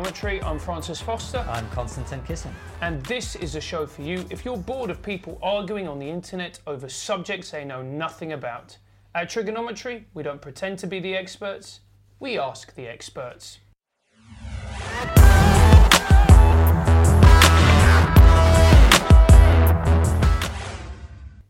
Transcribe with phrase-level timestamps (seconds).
[0.00, 0.42] Triggernometry.
[0.42, 1.44] I'm Francis Foster.
[1.46, 2.52] I'm Konstantin Kisin.
[2.80, 6.08] And this is a show for you if you're bored of people arguing on the
[6.08, 8.78] internet over subjects they know nothing about.
[9.14, 11.80] At Triggernometry, we don't pretend to be the experts,
[12.18, 13.58] we ask the experts.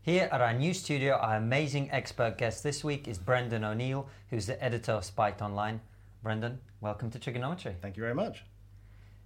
[0.01, 4.45] Here at our new studio, our amazing expert guest this week is Brendan O'Neill, who's
[4.45, 5.79] the editor of Spiked Online.
[6.21, 7.75] Brendan, welcome to Triggernometry.
[7.81, 8.43] Thank you very much.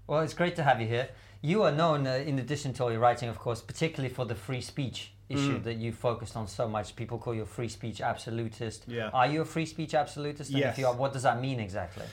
[0.07, 1.09] Well, it's great to have you here.
[1.41, 4.35] You are known, uh, in addition to all your writing, of course, particularly for the
[4.35, 5.63] free speech issue Mm.
[5.63, 6.95] that you focused on so much.
[6.95, 8.83] People call you a free speech absolutist.
[8.87, 9.09] Yeah.
[9.09, 10.51] Are you a free speech absolutist?
[10.51, 10.73] And Yes.
[10.73, 12.05] if you are, what does that mean exactly?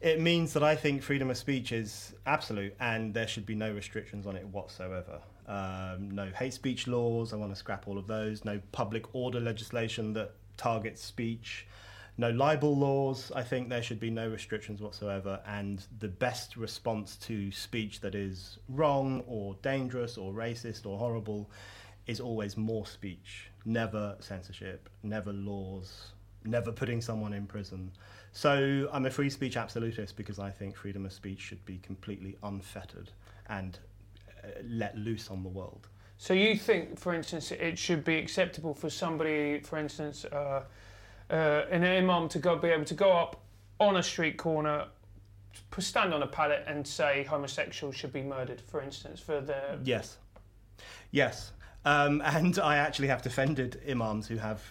[0.00, 3.72] It means that I think freedom of speech is absolute and there should be no
[3.72, 5.20] restrictions on it whatsoever.
[5.46, 8.44] Um, no hate speech laws, I want to scrap all of those.
[8.44, 11.66] No public order legislation that targets speech.
[12.20, 15.40] No libel laws, I think there should be no restrictions whatsoever.
[15.46, 21.48] And the best response to speech that is wrong or dangerous or racist or horrible
[22.08, 26.10] is always more speech, never censorship, never laws,
[26.44, 27.92] never putting someone in prison.
[28.32, 32.36] So I'm a free speech absolutist because I think freedom of speech should be completely
[32.42, 33.10] unfettered
[33.48, 33.78] and
[34.42, 35.86] uh, let loose on the world.
[36.16, 40.62] So you think, for instance, it should be acceptable for somebody, for instance, uh,
[41.30, 43.40] uh, an imam to go be able to go up
[43.80, 44.86] on a street corner,
[45.78, 50.16] stand on a pallet and say homosexuals should be murdered, for instance, for their Yes.
[51.10, 51.52] Yes.
[51.84, 54.62] Um, and I actually have defended imams who have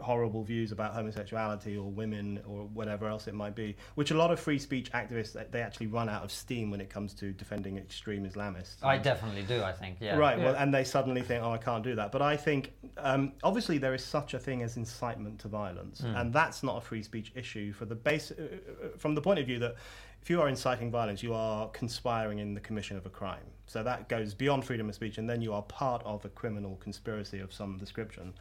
[0.00, 4.30] horrible views about homosexuality or women or whatever else it might be, which a lot
[4.30, 7.32] of free speech activists, they- they actually run out of steam when it comes to
[7.32, 8.76] defending extreme Islamists.
[8.82, 10.16] I definitely do, I think, yeah.
[10.16, 10.38] Right.
[10.38, 13.78] Well, and they suddenly think, "Oh, I can't do that." But I think, um, obviously,
[13.78, 17.32] there is such a thing as incitement to violence, and that's not a free speech
[17.34, 19.74] issue for the base, uh, uh, from the point of view that
[20.22, 23.44] if you are inciting violence, you are conspiring in the commission of a crime.
[23.66, 26.76] So that goes beyond freedom of speech, and then you are part of a criminal
[26.76, 28.34] conspiracy of some description.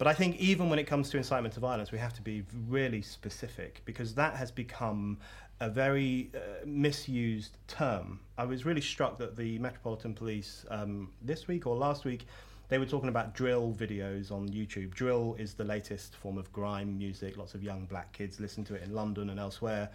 [0.00, 2.42] But I think even when it comes to incitement to violence, we have to be
[2.70, 5.18] really specific because that has become
[5.60, 8.18] a very uh, misused term.
[8.38, 12.24] I was really struck that the Metropolitan Police um, this week or last week
[12.70, 14.94] they were talking about drill videos on YouTube.
[14.94, 17.36] Drill is the latest form of grime music.
[17.36, 19.90] Lots of young black kids listen to it in London and elsewhere.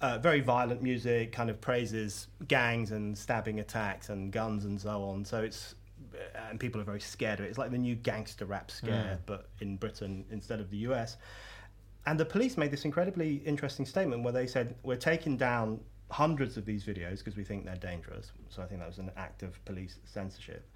[0.00, 5.04] Uh, very violent music, kind of praises gangs and stabbing attacks and guns and so
[5.04, 5.24] on.
[5.24, 5.76] So it's
[6.50, 7.48] and people are very scared of it.
[7.48, 11.16] It's like the new gangster rap scare, but in Britain instead of the US.
[12.06, 15.80] And the police made this incredibly interesting statement where they said, We're taking down
[16.10, 18.32] hundreds of these videos because we think they're dangerous.
[18.48, 20.68] So I think that was an act of police censorship.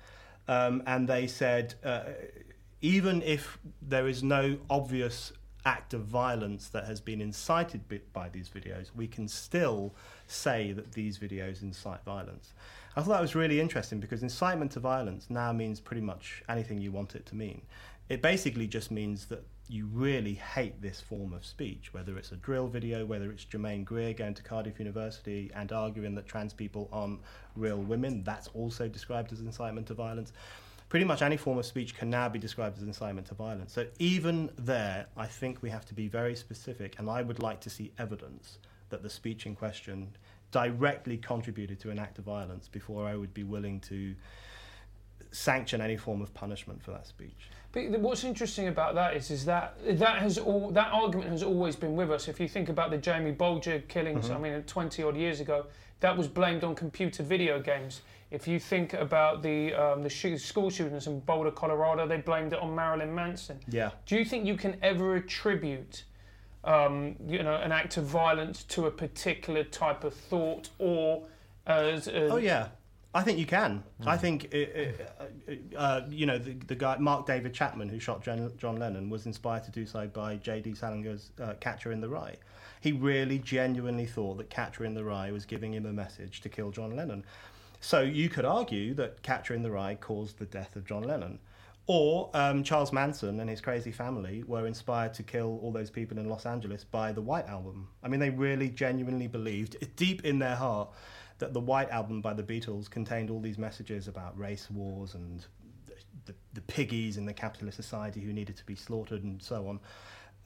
[0.49, 2.03] Um, and they said, uh,
[2.81, 5.33] even if there is no obvious
[5.65, 7.83] act of violence that has been incited
[8.13, 9.95] by these videos, we can still
[10.27, 12.55] say that these videos incite violence.
[12.97, 16.81] I thought that was really interesting because incitement to violence now means pretty much anything
[16.81, 17.63] you want it to mean.
[18.09, 22.37] It basically just means that you really hate this form of speech, whether it's a
[22.37, 26.89] drill video, whether it's Germaine Greer going to Cardiff University and arguing that trans people
[26.93, 27.21] aren't
[27.55, 30.33] real women, that's also described as incitement to violence.
[30.89, 33.73] Pretty much any form of speech can now be described as incitement to violence.
[33.73, 37.61] So even there, I think we have to be very specific, and I would like
[37.61, 38.59] to see evidence
[38.89, 40.09] that the speech in question
[40.51, 44.15] directly contributed to an act of violence before I would be willing to
[45.33, 47.51] sanction any form of punishment for that speech.
[47.73, 51.77] But what's interesting about that is, is that that has all that argument has always
[51.77, 52.27] been with us.
[52.27, 55.67] If you think about the Jamie Bulger killings, I mean, 20 odd years ago,
[56.01, 58.01] that was blamed on computer video games.
[58.33, 62.61] If you think about the um, the school shootings in Boulder, Colorado, they blamed it
[62.61, 63.59] on Marilyn Manson.
[63.69, 63.91] Yeah.
[64.07, 66.05] Do you think you can ever attribute,
[66.65, 71.25] um, you know, an act of violence to a particular type of thought or
[71.67, 72.69] as a, Oh yeah,
[73.15, 73.83] I think you can.
[74.07, 78.23] I think uh, uh, uh, you know the, the guy Mark David Chapman who shot
[78.23, 80.73] John, John Lennon was inspired to do so by J.D.
[80.73, 82.37] Salinger's uh, Catcher in the Rye.
[82.81, 86.49] He really genuinely thought that Catcher in the Rye was giving him a message to
[86.49, 87.25] kill John Lennon.
[87.81, 91.41] So you could argue that Catcher in the Rye caused the death of John Lennon.
[91.87, 96.19] Or um, Charles Manson and his crazy family were inspired to kill all those people
[96.19, 97.89] in Los Angeles by the White Album.
[98.03, 100.91] I mean, they really genuinely believed, deep in their heart,
[101.39, 105.45] that the White Album by the Beatles contained all these messages about race wars and
[106.27, 109.81] the, the, piggies in the capitalist society who needed to be slaughtered and so on.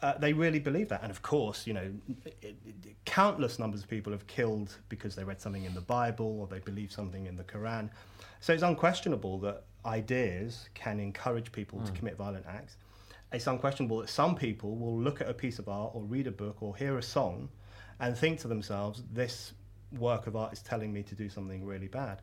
[0.00, 1.02] Uh, they really believe that.
[1.02, 1.92] And of course, you know,
[2.24, 6.40] it, it, countless numbers of people have killed because they read something in the Bible
[6.40, 7.90] or they believe something in the Quran.
[8.40, 12.76] So it's unquestionable that ideas can encourage people to commit violent acts.
[13.32, 16.30] It's unquestionable that some people will look at a piece of art or read a
[16.30, 17.48] book or hear a song
[18.00, 19.52] and think to themselves, this
[19.98, 22.20] work of art is telling me to do something really bad.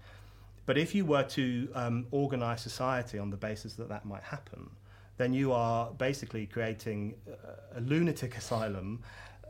[0.66, 4.70] But if you were to um, organize society on the basis that that might happen,
[5.18, 9.02] then you are basically creating a, a lunatic asylum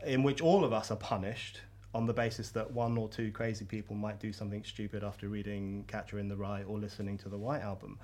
[0.04, 1.60] in which all of us are punished
[1.94, 5.84] on the basis that one or two crazy people might do something stupid after reading
[5.88, 7.98] Catcher in the Rye or listening to the White Album.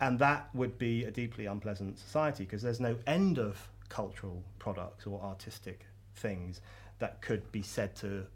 [0.00, 5.06] And that would be a deeply unpleasant society because there's no end of cultural products
[5.06, 6.60] or artistic things
[6.98, 8.26] that could be said to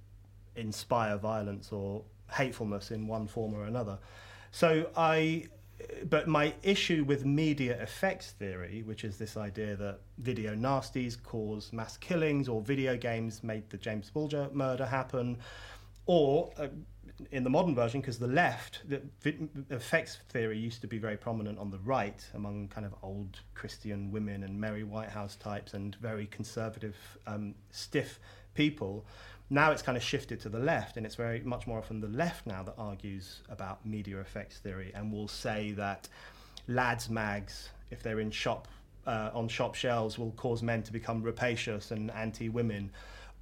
[0.56, 2.02] inspire violence or
[2.32, 3.98] hatefulness in one form or another.
[4.52, 5.48] So I
[6.08, 11.72] but my issue with media effects theory, which is this idea that video nasties cause
[11.72, 15.38] mass killings or video games made the James Bulger murder happen,
[16.06, 16.68] or uh,
[17.32, 19.02] in the modern version, because the left, the
[19.70, 24.10] effects theory used to be very prominent on the right among kind of old Christian
[24.10, 28.18] women and Mary Whitehouse types and very conservative, um, stiff
[28.54, 29.04] people.
[29.52, 32.06] Now it's kind of shifted to the left, and it's very much more often the
[32.06, 36.08] left now that argues about media effects theory and will say that
[36.68, 38.68] lads' mags, if they're in shop
[39.08, 42.92] uh, on shop shelves, will cause men to become rapacious and anti-women,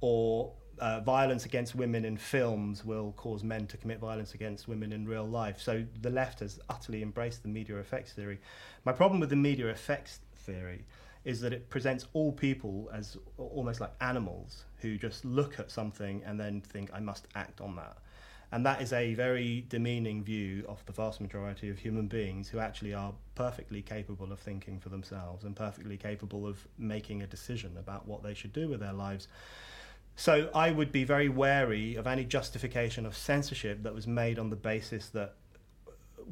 [0.01, 4.91] or uh, violence against women in films will cause men to commit violence against women
[4.91, 5.61] in real life.
[5.61, 8.39] So the left has utterly embraced the media effects theory.
[8.83, 10.85] My problem with the media effects theory
[11.23, 16.21] is that it presents all people as almost like animals who just look at something
[16.25, 17.97] and then think, I must act on that.
[18.51, 22.57] And that is a very demeaning view of the vast majority of human beings who
[22.57, 27.77] actually are perfectly capable of thinking for themselves and perfectly capable of making a decision
[27.77, 29.27] about what they should do with their lives.
[30.15, 34.49] So I would be very wary of any justification of censorship that was made on
[34.49, 35.35] the basis that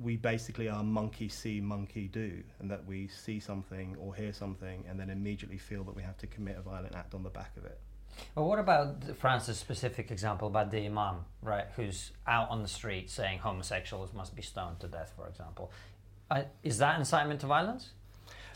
[0.01, 4.83] we basically are monkey see, monkey do, and that we see something or hear something
[4.89, 7.51] and then immediately feel that we have to commit a violent act on the back
[7.57, 7.79] of it.
[8.35, 13.09] Well, what about Francis's specific example about the imam, right, who's out on the street
[13.09, 15.71] saying homosexuals must be stoned to death, for example?
[16.29, 17.91] Uh, is that incitement to violence?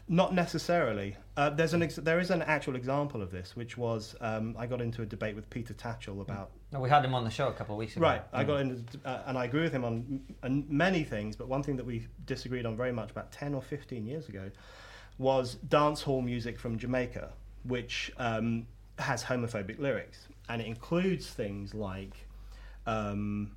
[0.07, 1.15] Not necessarily.
[1.37, 4.65] Uh, there's an ex- there is an actual example of this, which was um, I
[4.65, 6.51] got into a debate with Peter Tatchell about.
[6.73, 8.03] No, we had him on the show a couple of weeks ago.
[8.03, 11.47] Right, I got into uh, and I agree with him on m- many things, but
[11.47, 14.51] one thing that we disagreed on very much about ten or fifteen years ago
[15.17, 17.31] was dance hall music from Jamaica,
[17.63, 18.65] which um,
[19.01, 22.15] has homophobic lyrics, and it includes things like.
[22.85, 23.51] Um,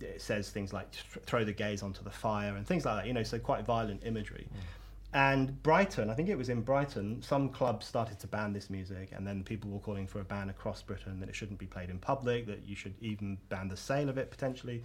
[0.00, 3.14] it says things like throw the gays onto the fire and things like that, you
[3.14, 4.46] know, so quite violent imagery.
[4.52, 4.60] Mm.
[5.14, 9.12] And Brighton, I think it was in Brighton, some clubs started to ban this music,
[9.12, 11.88] and then people were calling for a ban across Britain that it shouldn't be played
[11.88, 14.84] in public, that you should even ban the sale of it potentially.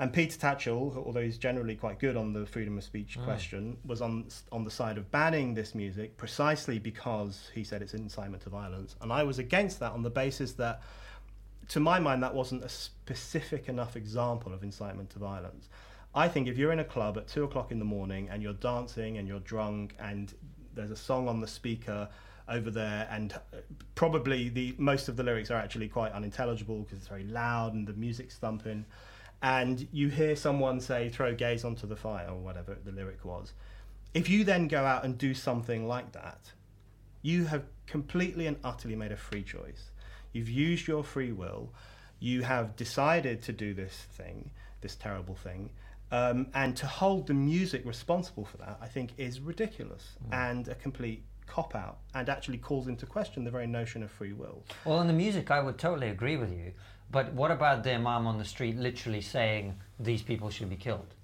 [0.00, 3.24] And Peter Tatchell, although he's generally quite good on the freedom of speech mm.
[3.24, 7.92] question, was on on the side of banning this music precisely because he said it's
[7.92, 8.96] incitement to violence.
[9.02, 10.80] And I was against that on the basis that,
[11.68, 15.68] to my mind, that wasn't a specific enough example of incitement to violence.
[16.14, 18.54] I think if you're in a club at two o'clock in the morning and you're
[18.54, 20.32] dancing and you're drunk and
[20.74, 22.08] there's a song on the speaker
[22.48, 23.38] over there and
[23.96, 27.86] probably the most of the lyrics are actually quite unintelligible because it's very loud and
[27.86, 28.86] the music's thumping
[29.42, 33.52] and you hear someone say throw gays onto the fire or whatever the lyric was
[34.12, 36.52] if you then go out and do something like that
[37.22, 39.90] you have completely and utterly made a free choice
[40.32, 41.72] you've used your free will
[42.18, 44.50] you have decided to do this thing
[44.82, 45.70] this terrible thing
[46.12, 50.36] um, and to hold the music responsible for that, I think, is ridiculous mm.
[50.36, 54.32] and a complete cop out and actually calls into question the very notion of free
[54.32, 54.64] will.
[54.84, 56.72] Well, in the music, I would totally agree with you.
[57.10, 61.14] But what about the imam on the street literally saying these people should be killed?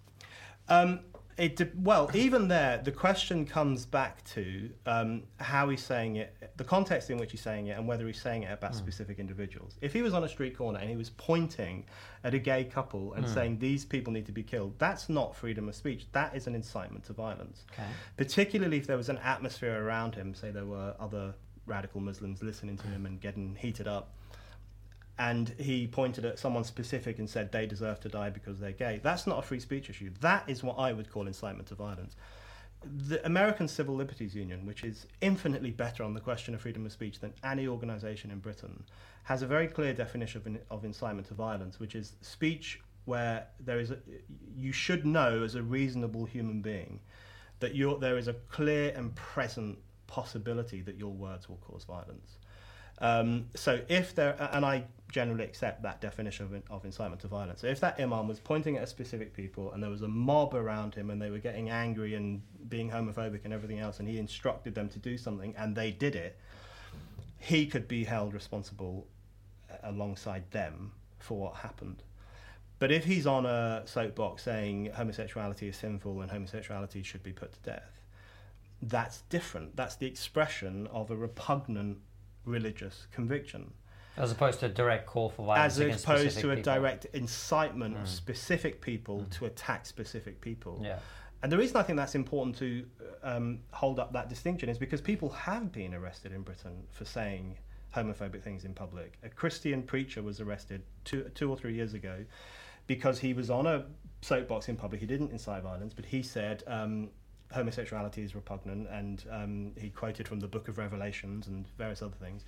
[0.69, 1.01] Um,
[1.39, 6.65] it well, even there, the question comes back to um, how he's saying it, the
[6.65, 8.77] context in which he's saying it, and whether he's saying it about mm.
[8.77, 9.77] specific individuals.
[9.83, 11.85] If he was on a street corner and he was pointing
[12.25, 13.35] at a gay couple and mm.
[13.35, 16.07] saying these people need to be killed, that's not freedom of speech.
[16.13, 17.67] That is an incitement to violence.
[17.73, 17.89] Okay.
[18.17, 21.35] Particularly if there was an atmosphere around him, say there were other
[21.67, 24.15] radical Muslims listening to him and getting heated up
[25.19, 29.01] and he pointed at someone specific and said they deserve to die because they're gay.
[29.03, 30.11] That's not a free speech issue.
[30.21, 32.17] That is what I would call incitement to violence.
[32.85, 36.93] The American Civil Liberties Union, which is infinitely better on the question of freedom of
[36.93, 38.85] speech than any organisation in Britain,
[39.25, 43.81] has a very clear definition of, of incitement to violence, which is speech where there
[43.81, 43.99] is a,
[44.55, 47.01] you should know as a reasonable human being
[47.61, 52.37] that there is a clear and present possibility that your words will cause violence.
[52.99, 57.61] Um, so if there, and I generally accept that definition of, of incitement to violence.
[57.61, 60.55] So if that imam was pointing at a specific people and there was a mob
[60.55, 64.19] around him and they were getting angry and being homophobic and everything else, and he
[64.19, 66.39] instructed them to do something and they did it,
[67.39, 69.07] he could be held responsible
[69.71, 72.03] uh, alongside them for what happened.
[72.79, 77.53] But if he's on a soapbox saying homosexuality is sinful and homosexuality should be put
[77.53, 78.03] to death,
[78.83, 79.77] that's different.
[79.77, 81.99] That's the expression of a repugnant
[82.45, 83.73] religious conviction.
[84.17, 85.79] As opposed to a direct call for violence.
[85.79, 86.75] As opposed to a people.
[86.75, 88.03] direct incitement Mm.
[88.03, 89.31] of specific people Mm.
[89.33, 90.81] to attack specific people.
[90.83, 90.99] Yeah.
[91.43, 92.87] And the reason I think that's important to
[93.23, 97.59] um, hold up that distinction is because people have been arrested in Britain for saying
[97.95, 99.19] homophobic things in public.
[99.23, 102.25] A Christian preacher was arrested two, two or three years ago
[102.87, 103.85] because he was on a
[104.23, 105.01] soapbox in public.
[105.01, 107.11] He didn't incite violence, but he said um,
[107.53, 112.17] homosexuality is repugnant, and um, he quoted from the Book of Revelations and various other
[112.17, 112.45] things.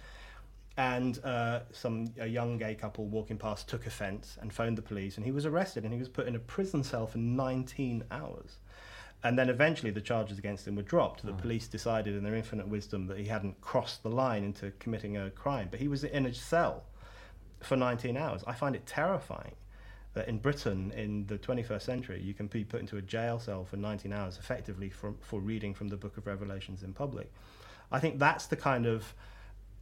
[0.78, 5.16] And uh, some a young gay couple walking past took offence and phoned the police,
[5.16, 8.58] and he was arrested and he was put in a prison cell for 19 hours.
[9.24, 11.26] And then eventually the charges against him were dropped.
[11.26, 11.34] The Oh.
[11.34, 15.30] police decided, in their infinite wisdom, that he hadn't crossed the line into committing a
[15.30, 15.66] crime.
[15.68, 16.84] But he was in a cell
[17.60, 18.44] for 19 hours.
[18.46, 19.56] I find it terrifying
[20.14, 23.64] that in Britain in the 21st century, you can be put into a jail cell
[23.64, 27.32] for 19 hours effectively for, for reading from the Book of Revelations in public.
[27.90, 29.12] I think that's the kind of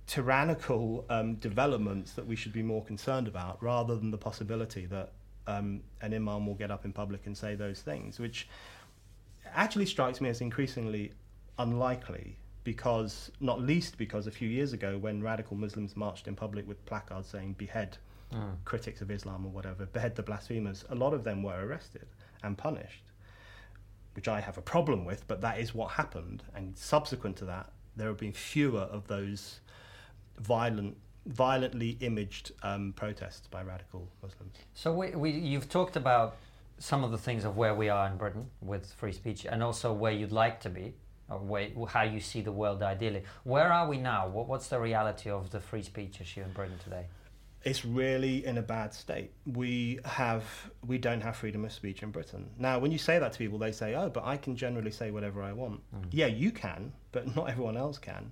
[0.07, 5.13] tyrannical um, developments that we should be more concerned about rather than the possibility that
[5.47, 8.49] um, an imam will get up in public and say those things, which
[9.55, 11.13] actually strikes me as increasingly
[11.59, 16.67] unlikely because, not least because a few years ago when radical Muslims marched in public
[16.67, 17.99] with placards saying behead
[18.33, 18.57] Mm.
[18.65, 22.07] critics of Islam or whatever, behead the blasphemers, a lot of them were arrested
[22.43, 23.13] and punished,
[24.15, 26.43] which I have a problem with, but that is what happened.
[26.53, 29.61] And subsequent to that, there have been fewer of those
[30.39, 34.55] violent, violently imaged um, protests by radical Muslims.
[34.75, 36.37] So we, we, you've talked about
[36.79, 39.93] some of the things of where we are in Britain with free speech, and also
[39.93, 40.95] where you'd like to be,
[41.31, 43.23] or where, how you see the world ideally.
[43.45, 44.29] Where are we now?
[44.29, 47.07] What, what's the reality of the free speech issue in Britain today?
[47.67, 49.33] it's really in a bad state.
[49.45, 50.45] We have
[50.87, 52.49] we don't have freedom of speech in Britain.
[52.59, 55.11] Now, when you say that to people, they say, "Oh, but I can generally say
[55.11, 56.05] whatever I want." Mm.
[56.13, 58.31] Yeah, you can, but not everyone else can.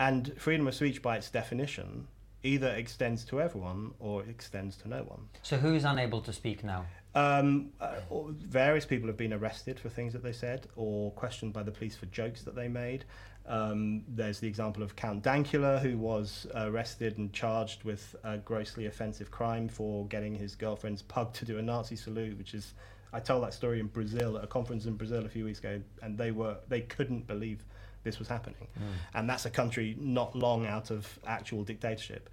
[0.00, 2.08] And freedom of speech, by its definition,
[2.42, 5.28] either extends to everyone or it extends to no one.
[5.42, 6.86] So who is unable to speak now?
[7.14, 7.96] Um, uh,
[8.38, 11.96] various people have been arrested for things that they said or questioned by the police
[11.96, 13.04] for jokes that they made.
[13.44, 18.86] Um, there's the example of Count Dankula, who was arrested and charged with a grossly
[18.86, 22.72] offensive crime for getting his girlfriend's pug to do a Nazi salute, which is.
[23.12, 25.82] I told that story in Brazil at a conference in Brazil a few weeks ago,
[26.00, 27.64] and they were they couldn't believe
[28.02, 28.68] this was happening,
[29.14, 32.30] and that's a country not long out of actual dictatorship.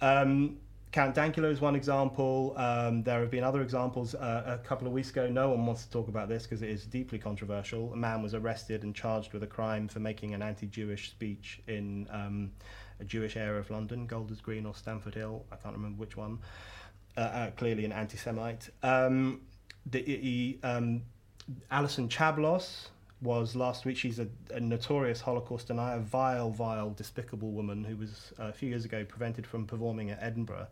[0.00, 0.58] Um,
[0.94, 2.54] Count Dankula is one example.
[2.56, 4.14] Um, there have been other examples.
[4.14, 6.70] Uh, a couple of weeks ago, no one wants to talk about this because it
[6.70, 7.92] is deeply controversial.
[7.92, 12.06] A man was arrested and charged with a crime for making an anti-Jewish speech in
[12.12, 12.52] um,
[13.00, 15.44] a Jewish area of London, Golders Green or Stamford Hill.
[15.50, 16.38] I can't remember which one.
[17.16, 18.70] Uh, uh, clearly an anti-Semite.
[18.84, 19.40] Um,
[19.86, 21.02] the, he, um,
[21.72, 22.86] Alison Chabloz
[23.24, 23.96] was last week.
[23.96, 28.68] She's a, a notorious Holocaust denier, vile, vile, despicable woman who was uh, a few
[28.68, 30.68] years ago prevented from performing at Edinburgh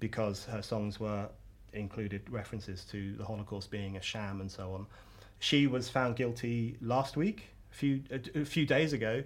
[0.00, 1.28] because her songs were
[1.72, 4.86] included references to the Holocaust being a sham and so on.
[5.38, 9.22] She was found guilty last week, a few a, a few days ago,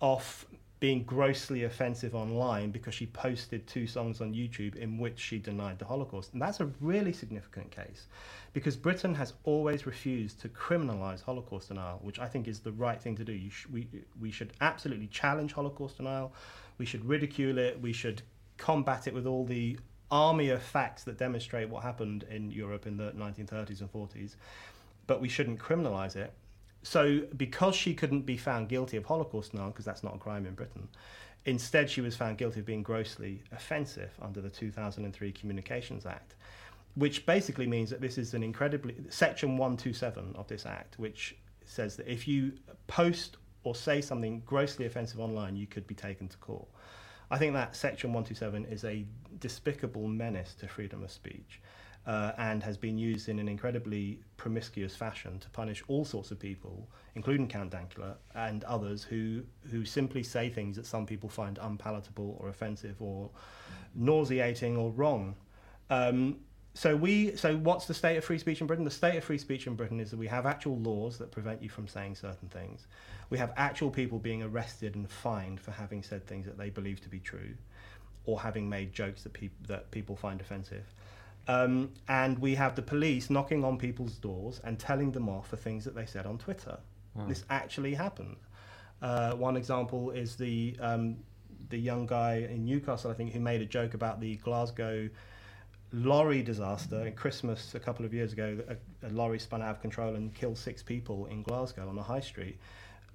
[0.00, 0.46] of
[0.80, 5.78] being grossly offensive online because she posted two songs on YouTube in which she denied
[5.78, 6.32] the Holocaust.
[6.32, 8.06] And that's a really significant case
[8.52, 13.00] because Britain has always refused to criminalize Holocaust denial, which I think is the right
[13.00, 13.50] thing to do.
[13.50, 13.88] Sh- we,
[14.20, 16.32] we should absolutely challenge Holocaust denial,
[16.78, 18.22] we should ridicule it, we should
[18.56, 19.78] combat it with all the
[20.10, 24.36] army of facts that demonstrate what happened in Europe in the 1930s and 40s,
[25.06, 26.32] but we shouldn't criminalize it.
[26.88, 30.46] So, because she couldn't be found guilty of Holocaust denial, because that's not a crime
[30.46, 30.88] in Britain,
[31.44, 36.34] instead she was found guilty of being grossly offensive under the 2003 Communications Act,
[36.94, 38.94] which basically means that this is an incredibly.
[39.10, 42.52] Section 127 of this act, which says that if you
[42.86, 46.68] post or say something grossly offensive online, you could be taken to court.
[47.30, 49.04] I think that Section 127 is a
[49.40, 51.60] despicable menace to freedom of speech
[52.08, 56.38] uh, and has been used in an incredibly promiscuous fashion to punish all sorts of
[56.40, 61.58] people, including Count Dankula and others who, who simply say things that some people find
[61.60, 63.28] unpalatable or offensive or
[63.94, 65.36] nauseating or wrong.
[65.90, 66.38] Um,
[66.72, 68.84] so we so what's the state of free speech in Britain?
[68.84, 71.62] The state of free speech in Britain is that we have actual laws that prevent
[71.62, 72.86] you from saying certain things.
[73.28, 77.00] We have actual people being arrested and fined for having said things that they believe
[77.02, 77.54] to be true,
[78.24, 80.84] or having made jokes that people that people find offensive.
[81.48, 85.56] Um, and we have the police knocking on people's doors and telling them off for
[85.56, 86.78] things that they said on Twitter.
[87.26, 88.36] This actually happened.
[89.02, 91.16] Uh, one example is the um,
[91.70, 95.08] the young guy in Newcastle, I think, who made a joke about the Glasgow
[95.92, 98.58] lorry disaster in Christmas a couple of years ago.
[98.68, 102.02] A, a, lorry spun out of control and killed six people in Glasgow on the
[102.02, 102.58] high street.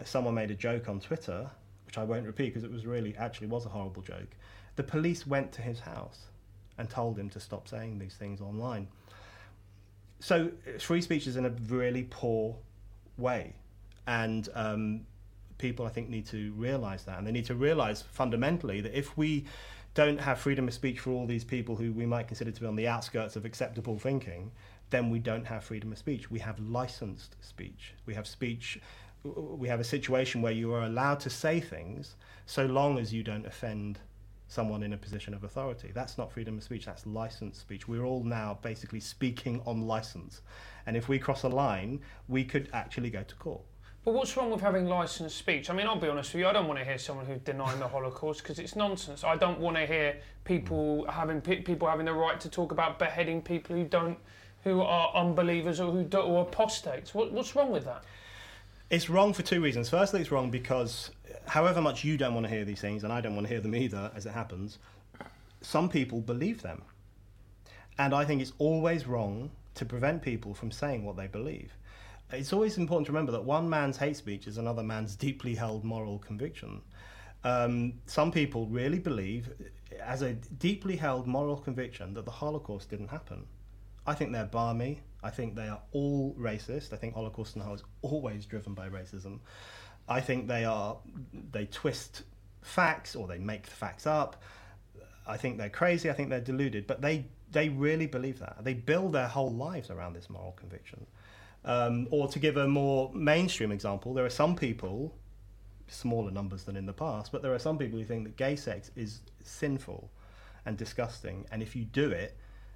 [0.03, 1.49] Someone made a joke on Twitter,
[1.85, 4.35] which I won't repeat because it was really actually was a horrible joke.
[4.75, 6.25] The police went to his house
[6.77, 8.87] and told him to stop saying these things online.
[10.19, 12.55] So free speech is in a really poor
[13.17, 13.53] way,
[14.07, 15.05] and um,
[15.57, 19.17] people I think need to realise that, and they need to realise fundamentally that if
[19.17, 19.45] we
[19.93, 22.65] don't have freedom of speech for all these people who we might consider to be
[22.65, 24.51] on the outskirts of acceptable thinking,
[24.89, 26.31] then we don't have freedom of speech.
[26.31, 27.93] We have licensed speech.
[28.05, 28.79] We have speech.
[29.23, 32.15] We have a situation where you are allowed to say things
[32.45, 33.99] so long as you don't offend
[34.53, 35.91] someone in a position of authority.
[35.93, 37.87] That's not freedom of speech, that's licensed speech.
[37.87, 40.41] We're all now basically speaking on license.
[40.85, 43.61] And if we cross a line, we could actually go to court.
[44.05, 45.69] But what's wrong with having licensed speech?
[45.69, 46.47] I mean, I'll be honest with you.
[46.47, 49.23] I don't want to hear someone who's denying the Holocaust because it's nonsense.
[49.23, 53.41] I don't want to hear people having people having the right to talk about beheading
[53.41, 54.17] people who don't,
[54.65, 57.15] who are unbelievers or who don't, or apostates.
[57.15, 58.03] What, what's wrong with that?
[58.89, 59.89] It's wrong for two reasons.
[59.89, 61.09] Firstly, it's wrong because
[61.47, 63.61] however much you don't want to hear these things, and I don't want to hear
[63.61, 64.77] them either, as it happens,
[65.61, 66.81] some people believe them.
[67.97, 71.71] And I think it's always wrong to prevent people from saying what they believe
[72.33, 75.83] it's always important to remember that one man's hate speech is another man's deeply held
[75.83, 76.81] moral conviction.
[77.43, 79.51] Um, some people really believe,
[80.01, 83.45] as a deeply held moral conviction, that the Holocaust didn't happen.
[84.07, 85.01] I think they're barmy.
[85.23, 86.93] I think they are all racist.
[86.93, 89.39] I think Holocaust denial is always driven by racism.
[90.07, 90.97] I think they are
[91.51, 92.23] they twist
[92.61, 94.41] facts or they make the facts up.
[95.25, 96.09] I think they're crazy.
[96.09, 96.87] I think they're deluded.
[96.87, 98.57] But they they really believe that.
[98.63, 101.05] They build their whole lives around this moral conviction.
[101.65, 105.15] Um, or to give a more mainstream example, there are some people,
[105.87, 108.55] smaller numbers than in the past, but there are some people who think that gay
[108.55, 110.11] sex is sinful
[110.65, 112.35] and disgusting, and if you do it,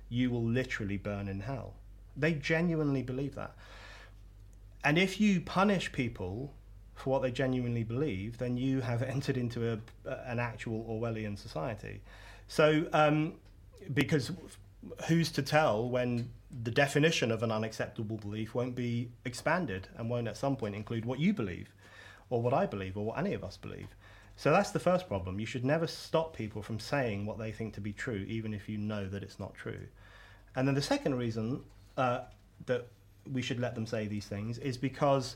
[0.10, 1.74] you will literally burn in hell.
[2.16, 3.56] They genuinely believe that.
[4.84, 6.54] And if you punish people
[6.98, 9.80] for what they genuinely believe, then you have entered into a,
[10.26, 12.02] an actual Orwellian society.
[12.48, 13.34] So, um,
[13.94, 14.32] because
[15.08, 16.30] who's to tell when
[16.64, 21.06] the definition of an unacceptable belief won't be expanded and won't at some point include
[21.06, 21.74] what you believe
[22.30, 23.88] or what I believe or what any of us believe.
[24.36, 25.40] So that's the first problem.
[25.40, 28.70] You should never stop people from saying what they think to be true, even if
[28.70, 29.80] you know that it's not true.
[30.56, 31.62] And then the second reason
[31.98, 32.22] uh,
[32.66, 32.88] that
[33.32, 35.36] we should let them say these things is because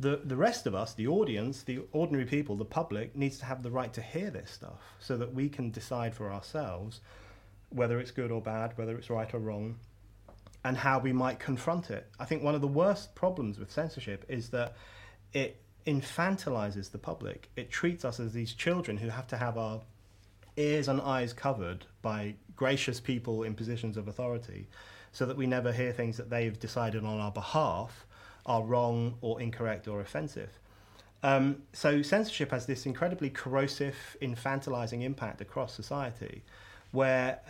[0.00, 3.62] the, the rest of us, the audience, the ordinary people, the public, needs to have
[3.62, 7.00] the right to hear this stuff so that we can decide for ourselves
[7.70, 9.76] whether it's good or bad, whether it's right or wrong,
[10.64, 12.06] and how we might confront it.
[12.18, 14.76] I think one of the worst problems with censorship is that
[15.32, 17.50] it infantilizes the public.
[17.56, 19.80] It treats us as these children who have to have our
[20.56, 24.68] ears and eyes covered by gracious people in positions of authority
[25.12, 28.06] so that we never hear things that they've decided on our behalf
[28.48, 30.50] are wrong or incorrect or offensive.
[31.22, 36.42] Um, so censorship has this incredibly corrosive, infantilizing impact across society
[36.92, 37.40] where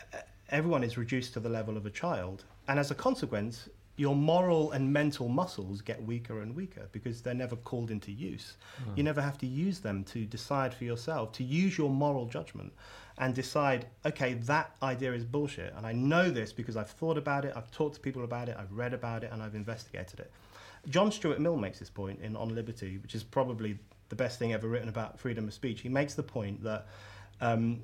[0.51, 4.71] everyone is reduced to the level of a child and as a consequence, your moral
[4.73, 8.57] and mental muscles get weaker and weaker because they're never called into use.
[8.85, 8.99] Mm.
[8.99, 12.73] You never have to use them to decide for yourself, to use your moral judgment
[13.17, 15.75] and decide, okay, that idea is bullshit.
[15.77, 18.57] And I know this because I've thought about it, I've talked to people about it,
[18.57, 20.31] I've read about it, and I've investigated it.
[20.89, 24.53] John Stuart Mill makes this point in On Liberty, which is probably the best thing
[24.53, 25.81] ever written about freedom of speech.
[25.81, 26.87] He makes the point that
[27.41, 27.83] um,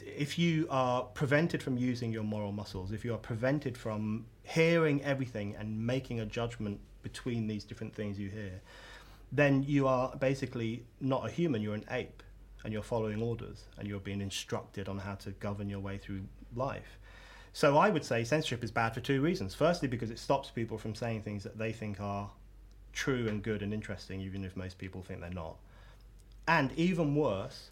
[0.00, 5.02] if you are prevented from using your moral muscles, if you are prevented from hearing
[5.02, 8.60] everything and making a judgment between these different things you hear,
[9.32, 12.22] then you are basically not a human, you're an ape,
[12.64, 16.22] and you're following orders, and you're being instructed on how to govern your way through
[16.54, 16.98] life.
[17.56, 19.54] So I would say censorship is bad for two reasons.
[19.54, 22.28] Firstly, because it stops people from saying things that they think are
[22.92, 25.56] true and good and interesting, even if most people think they're not.
[26.46, 27.70] And even worse,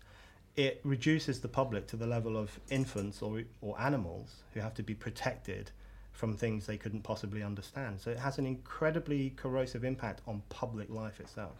[0.56, 4.82] it reduces the public to the level of infants or, or animals who have to
[4.82, 5.70] be protected
[6.12, 8.00] from things they couldn't possibly understand.
[8.00, 11.58] So it has an incredibly corrosive impact on public life itself.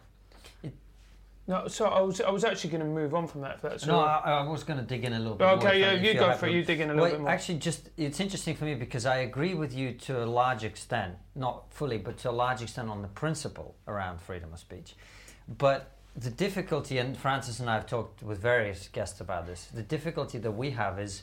[1.47, 3.61] No, so I was I was actually going to move on from that.
[3.61, 5.45] That's no, I, I, was going to dig in a little bit.
[5.45, 6.53] Okay, yeah, you, you go for it.
[6.53, 7.29] You dig in a little well, bit more.
[7.29, 11.15] Actually, just it's interesting for me because I agree with you to a large extent,
[11.35, 14.95] not fully, but to a large extent on the principle around freedom of speech.
[15.59, 19.83] But the difficulty, and Francis and I have talked with various guests about this, the
[19.83, 21.21] difficulty that we have is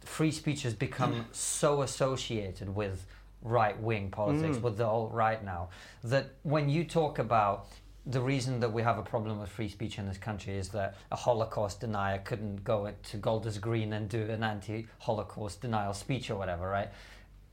[0.00, 3.04] free speech has become so associated with
[3.42, 4.62] right wing politics, mm.
[4.62, 5.68] with the alt right now,
[6.02, 7.66] that when you talk about
[8.06, 10.94] the reason that we have a problem with free speech in this country is that
[11.10, 16.36] a Holocaust denier couldn't go to Golders Green and do an anti-Holocaust denial speech or
[16.36, 16.88] whatever, right?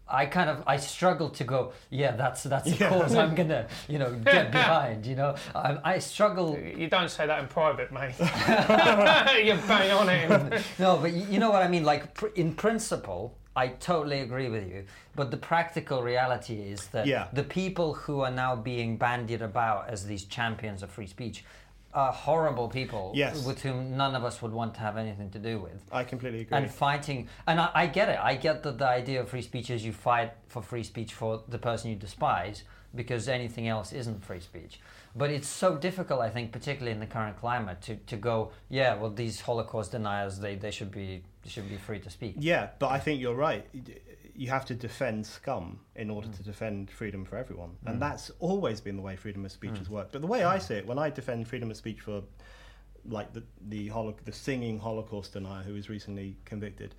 [0.08, 1.72] I kind of I struggle to go.
[1.90, 2.90] Yeah, that's that's a Yeah.
[2.90, 5.06] cause I'm gonna you know get behind.
[5.06, 6.60] You know, I, I struggle.
[6.60, 8.14] You don't say that in private, mate.
[8.20, 10.62] you bang on it.
[10.78, 11.84] No, but you you know what I mean.
[11.86, 14.86] Like pr- in principle, I totally agree with you.
[15.16, 17.28] But the practical reality is that Yeah.
[17.34, 21.46] the people who are now being bandied about as these champions of free speech
[21.94, 23.46] are horrible people Yes.
[23.46, 25.80] with whom none of us would want to have anything to do with.
[25.92, 26.58] I completely agree.
[26.58, 28.20] And fighting, and I, I get it.
[28.20, 31.44] I get that the idea of free speech is you fight for free speech for
[31.48, 32.64] the person you despise
[32.96, 34.80] because anything else isn't free speech.
[35.16, 38.96] But it's so difficult, I think, particularly in the current climate, to, to go, yeah,
[38.96, 42.36] well, these Holocaust deniers, they, they should be should be free to speak.
[42.40, 43.66] Yeah, but I think you're right.
[44.36, 46.38] You have to defend scum in order Mm.
[46.38, 47.78] to defend freedom for everyone.
[47.86, 48.00] And mm.
[48.00, 49.78] that's always been the way freedom of speech mm.
[49.78, 50.12] has worked.
[50.12, 50.62] But the way I mm.
[50.62, 52.24] see it, when I defend freedom of speech for
[53.06, 56.96] like the the, holo- the singing Holocaust denier who was recently convicted,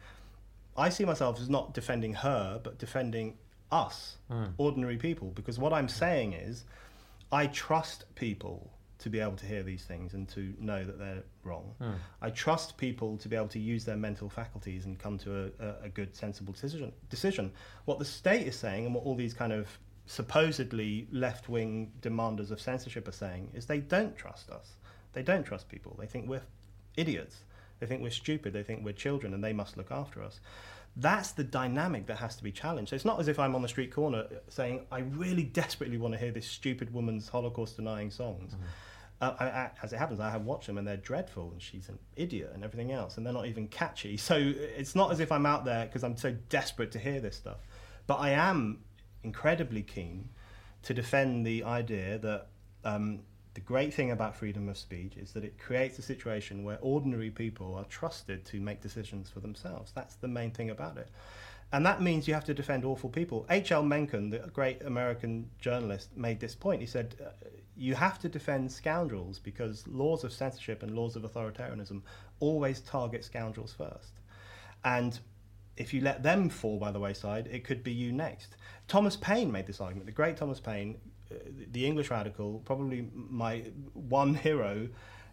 [0.76, 3.38] I see myself as not defending her, but defending
[3.72, 4.18] us,
[4.58, 5.28] ordinary people.
[5.34, 6.64] Because what I'm saying is,
[7.32, 8.70] I trust people
[9.04, 11.74] to be able to hear these things and to know that they're wrong.
[11.78, 11.90] Hmm.
[12.22, 15.84] I trust people to be able to use their mental faculties and come to a,
[15.84, 16.90] a, good, sensible decision.
[17.10, 17.52] Decision.
[17.84, 19.68] What the state is saying, and what all these kind of
[20.06, 24.72] supposedly left-wing demanders of censorship are saying, is they don't trust us.
[25.12, 25.94] They don't trust people.
[26.00, 26.46] They think we're
[26.96, 27.44] idiots.
[27.80, 28.54] They think we're stupid.
[28.54, 30.40] They think we're children, and they must look after us.
[30.96, 32.90] That's the dynamic that has to be challenged.
[32.90, 36.14] So it's not as if I'm on the street corner saying, I really desperately want
[36.14, 38.54] to hear this stupid woman's Holocaust denying songs.
[38.54, 38.64] Mm-hmm.
[39.20, 41.88] Uh, I, I, as it happens, I have watched them and they're dreadful, and she's
[41.88, 44.16] an idiot and everything else, and they're not even catchy.
[44.24, 47.36] So it's not as if I'm out there because I'm so desperate to hear this
[47.36, 47.58] stuff.
[48.06, 48.80] But I am
[49.22, 50.28] incredibly keen
[50.82, 52.48] to defend the idea that
[52.84, 53.20] um,
[53.54, 57.30] the great thing about freedom of speech is that it creates a situation where ordinary
[57.30, 59.92] people are trusted to make decisions for themselves.
[59.94, 61.08] That's the main thing about it.
[61.72, 63.46] And that means you have to defend awful people.
[63.48, 63.82] H.L.
[63.82, 66.80] Mencken, the great American journalist, made this point.
[66.80, 67.30] He said, uh,
[67.76, 72.02] You have to defend scoundrels because laws of censorship and laws of authoritarianism
[72.40, 74.12] always target scoundrels first.
[74.84, 75.18] And
[75.76, 78.56] if you let them fall by the wayside, it could be you next.
[78.86, 80.06] Thomas Paine made this argument.
[80.06, 80.98] The great Thomas Paine,
[81.30, 81.36] uh,
[81.72, 84.88] the English radical, probably my one hero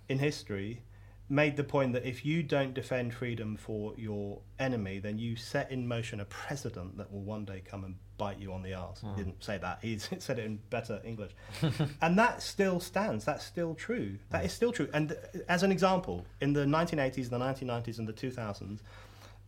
[0.09, 0.81] in history,
[1.29, 5.71] made the point that if you don't defend freedom for your enemy, then you set
[5.71, 9.01] in motion a precedent that will one day come and bite you on the arse.
[9.01, 9.15] He hmm.
[9.15, 9.79] didn't say that.
[9.81, 11.31] He said it in better English.
[12.03, 13.25] and that still stands.
[13.25, 14.19] That's still true.
[14.29, 14.87] That is still true.
[14.93, 15.17] And
[15.49, 18.81] as an example, in the 1980s, the 1990s, and the 2000s,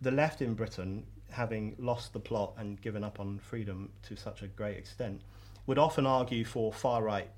[0.01, 4.41] the left in Britain, having lost the plot and given up on freedom to such
[4.41, 5.21] a great extent,
[5.67, 7.29] would often argue for far right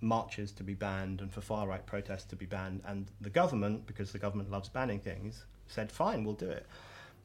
[0.00, 2.82] marches to be banned and for far right protests to be banned.
[2.86, 6.66] And the government, because the government loves banning things, said, fine, we'll do it.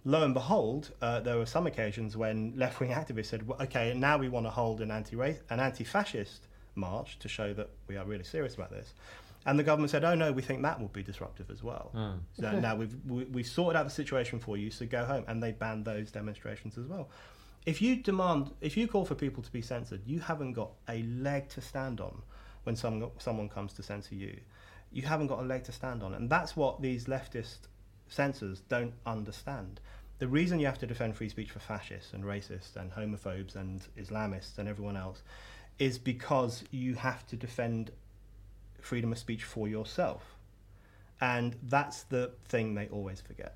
[0.06, 3.94] Lo and behold, uh, there were some occasions when left wing activists said, well, okay,
[3.94, 7.98] now we want to hold an anti an anti fascist march to show that we
[7.98, 8.94] are really serious about this.
[9.46, 11.92] And the government said, "Oh no, we think that will be disruptive as well.
[12.34, 15.42] So now we've we, we sorted out the situation for you, so go home." And
[15.42, 17.10] they banned those demonstrations as well.
[17.66, 21.04] If you demand, if you call for people to be censored, you haven't got a
[21.04, 22.22] leg to stand on
[22.64, 24.40] when some, someone comes to censor you.
[24.92, 27.69] You haven't got a leg to stand on, and that's what these leftist
[28.10, 29.80] censors don't understand.
[30.20, 33.82] The reason you have to defend free speech for fascists and racists and homophobes and
[33.98, 35.22] Islamists and everyone else
[35.78, 37.92] is because you have to defend
[38.82, 40.36] freedom of speech for yourself.
[41.22, 43.56] And that's the thing they always forget.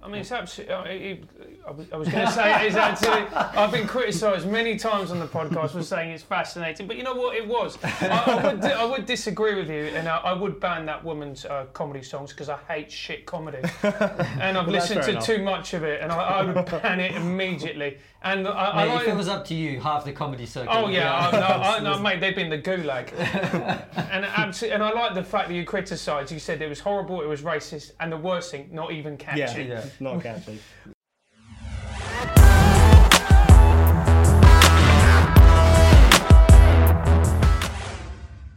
[0.00, 1.24] I mean, it's absolutely.
[1.66, 3.36] I was, I was going to say it's actually.
[3.36, 7.14] I've been criticised many times on the podcast for saying it's fascinating, but you know
[7.14, 7.36] what?
[7.36, 7.76] It was.
[7.82, 11.44] I, I, would, I would disagree with you, and I, I would ban that woman's
[11.44, 15.26] uh, comedy songs because I hate shit comedy, and I've Well, listened to enough.
[15.26, 17.98] too much of it, and I, I would ban it immediately.
[18.20, 19.02] And I, I like.
[19.06, 20.70] if it was up to you, half the comedy circuit.
[20.72, 21.14] Oh yeah.
[21.14, 23.12] I, no, I, no, mate, they've been the gulag,
[24.10, 26.32] and absolutely, and I like the fact that you criticised.
[26.32, 29.62] You said it was horrible, it was racist, and the worst thing, not even catchy.
[29.62, 29.84] Yeah, Yeah.
[30.00, 30.58] not catchy.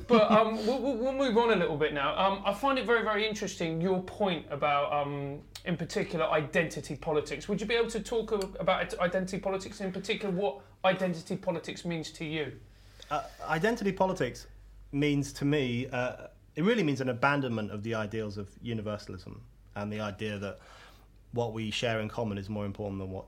[0.08, 2.18] But um, we'll, we'll- we'll move on a little bit now.
[2.18, 7.48] Um, I find it very, very interesting your point about, um, in particular, identity politics.
[7.48, 12.12] Would you be able to talk about identity politics, in particular, what identity politics means
[12.12, 12.54] to you?
[13.10, 14.48] Uh, identity politics
[14.92, 19.42] means to me, uh, it really means an abandonment of the ideals of universalism
[19.76, 20.60] and the idea that
[21.34, 23.26] what we share in common is more important than what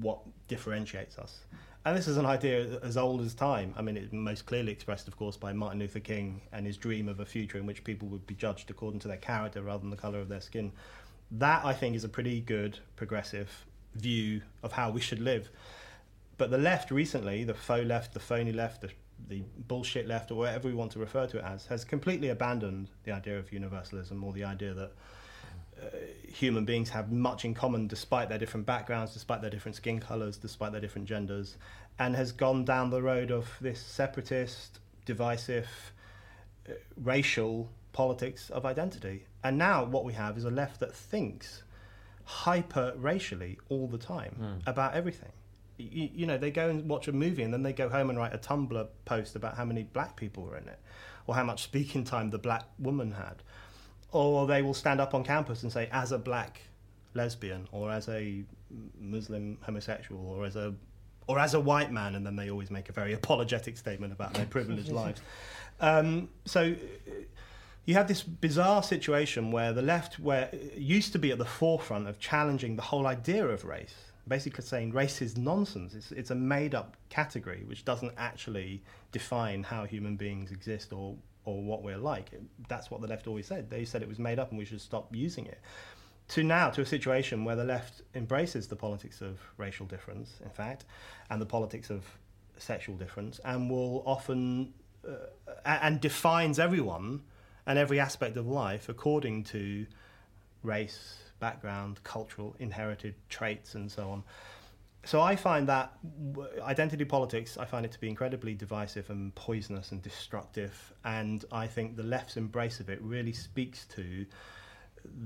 [0.00, 1.40] what differentiates us.
[1.84, 3.74] And this is an idea as old as time.
[3.76, 7.08] I mean, it's most clearly expressed, of course, by Martin Luther King and his dream
[7.08, 9.90] of a future in which people would be judged according to their character rather than
[9.90, 10.72] the colour of their skin.
[11.30, 15.50] That, I think, is a pretty good progressive view of how we should live.
[16.38, 18.90] But the left recently, the faux left, the phony left, the,
[19.28, 22.88] the bullshit left, or whatever we want to refer to it as, has completely abandoned
[23.04, 24.92] the idea of universalism or the idea that
[25.80, 25.86] uh,
[26.26, 30.36] human beings have much in common despite their different backgrounds, despite their different skin colours,
[30.36, 31.56] despite their different genders,
[31.98, 35.68] and has gone down the road of this separatist, divisive,
[36.68, 39.26] uh, racial politics of identity.
[39.42, 41.62] And now what we have is a left that thinks
[42.24, 44.68] hyper racially all the time mm.
[44.68, 45.32] about everything.
[45.78, 48.18] You, you, know, they go and watch a movie and then they go home and
[48.18, 50.78] write a Tumblr post about how many black people were in it
[51.26, 53.42] or how much speaking time the black woman had
[54.12, 56.62] or they will stand up on campus and say, as a black
[57.14, 58.44] lesbian, or as a
[58.98, 60.74] Muslim homosexual, or as a
[61.26, 64.34] or as a white man, and then they always make a very apologetic statement about
[64.34, 65.20] their privileged lives.
[65.80, 66.74] Um, so
[67.90, 72.06] you have this bizarre situation where the left, where used to be at the forefront
[72.06, 73.96] of challenging the whole idea of race,
[74.28, 75.94] basically saying race is nonsense.
[75.94, 81.62] It's, it's a made-up category which doesn't actually define how human beings exist or or
[81.62, 82.30] what we're like.
[82.68, 83.70] That's what the left always said.
[83.70, 85.58] They said it was made up and we should stop using it.
[86.28, 90.50] To now, to a situation where the left embraces the politics of racial difference, in
[90.50, 90.84] fact,
[91.30, 92.04] and the politics of
[92.58, 94.74] sexual difference, and will often
[95.08, 95.26] uh,
[95.64, 97.22] and defines everyone
[97.66, 99.86] and every aspect of life according to
[100.62, 104.22] race, background, cultural, inherited traits, and so on
[105.04, 105.92] so I find that
[106.60, 110.92] identity politics, I find it to be incredibly divisive and poisonous and destructive.
[111.04, 114.26] And I think the left's embrace of it really speaks to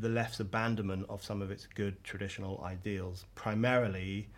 [0.01, 4.29] the left's abandonment of some of its good traditional ideals, primarily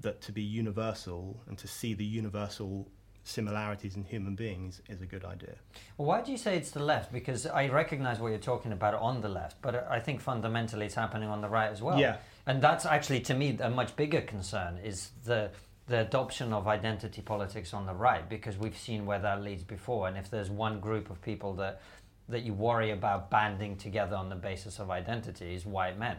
[0.00, 2.88] that to be universal and to see the universal
[3.28, 5.54] similarities in human beings is a good idea.
[5.96, 7.12] Well, why do you say it's the left?
[7.12, 10.94] Because I recognize what you're talking about on the left, but I think fundamentally it's
[10.94, 11.98] happening on the right as well.
[11.98, 12.16] Yeah.
[12.46, 15.50] And that's actually, to me, a much bigger concern is the
[15.88, 20.06] the adoption of identity politics on the right, because we've seen where that leads before.
[20.06, 21.80] And if there's one group of people that
[22.28, 26.16] that you worry about banding together on the basis of identity, is white men.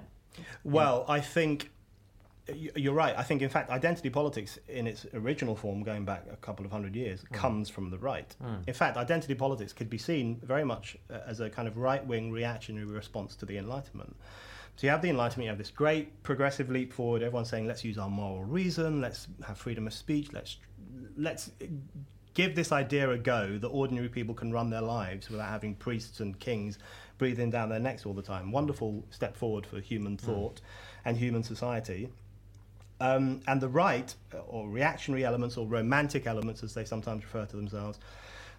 [0.63, 1.69] Well, I think
[2.75, 3.15] you're right.
[3.17, 6.71] I think, in fact, identity politics in its original form, going back a couple of
[6.71, 7.33] hundred years, mm.
[7.33, 8.35] comes from the right.
[8.43, 8.67] Mm.
[8.67, 12.05] In fact, identity politics could be seen very much uh, as a kind of right
[12.05, 14.15] wing reactionary response to the Enlightenment.
[14.75, 17.21] So you have the Enlightenment, you have this great progressive leap forward.
[17.21, 20.57] Everyone's saying, let's use our moral reason, let's have freedom of speech, let's
[21.17, 21.51] let's
[22.33, 26.21] give this idea a go that ordinary people can run their lives without having priests
[26.21, 26.79] and kings
[27.17, 28.51] breathing down their necks all the time.
[28.51, 30.21] Wonderful step forward for human mm.
[30.21, 30.61] thought mm.
[31.05, 32.09] and human society.
[33.01, 34.13] Um, and the right,
[34.47, 37.99] or reactionary elements, or romantic elements, as they sometimes refer to themselves,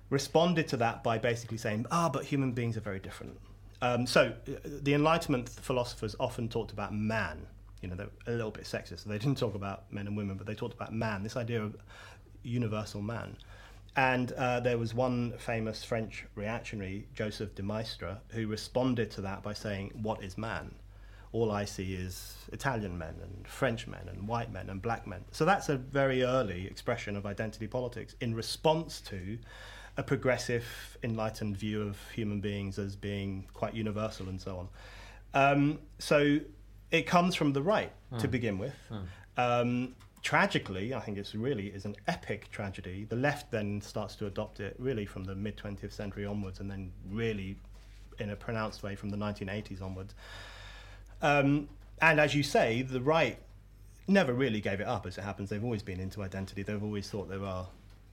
[0.09, 3.39] responded to that by basically saying, ah, but human beings are very different.
[3.83, 7.47] Um, so uh, the Enlightenment philosophers often talked about man.
[7.81, 9.05] You know, they're a little bit sexist.
[9.05, 11.77] They didn't talk about men and women, but they talked about man, this idea of
[12.43, 13.37] universal man.
[13.97, 19.43] And uh, there was one famous French reactionary, Joseph de Maistre, who responded to that
[19.43, 20.75] by saying, What is man?
[21.33, 25.25] All I see is Italian men and French men and white men and black men.
[25.31, 29.39] So that's a very early expression of identity politics in response to
[29.97, 30.65] a progressive,
[31.03, 34.69] enlightened view of human beings as being quite universal and so on.
[35.33, 36.41] Um, so
[36.91, 38.19] it comes from the right mm.
[38.19, 38.31] to hmm.
[38.31, 38.75] begin with.
[38.91, 39.07] Mm.
[39.37, 43.07] Um, tragically, I think it's really is an epic tragedy.
[43.09, 46.71] The left then starts to adopt it really from the mid 20th century onwards, and
[46.71, 47.57] then really
[48.19, 50.15] in a pronounced way from the 1980s onwards.
[51.23, 51.69] Um,
[52.01, 53.39] and as you say, the right
[54.09, 55.51] never really gave it up, as it happens.
[55.51, 56.63] They've always been into identity.
[56.63, 57.67] They've always thought there are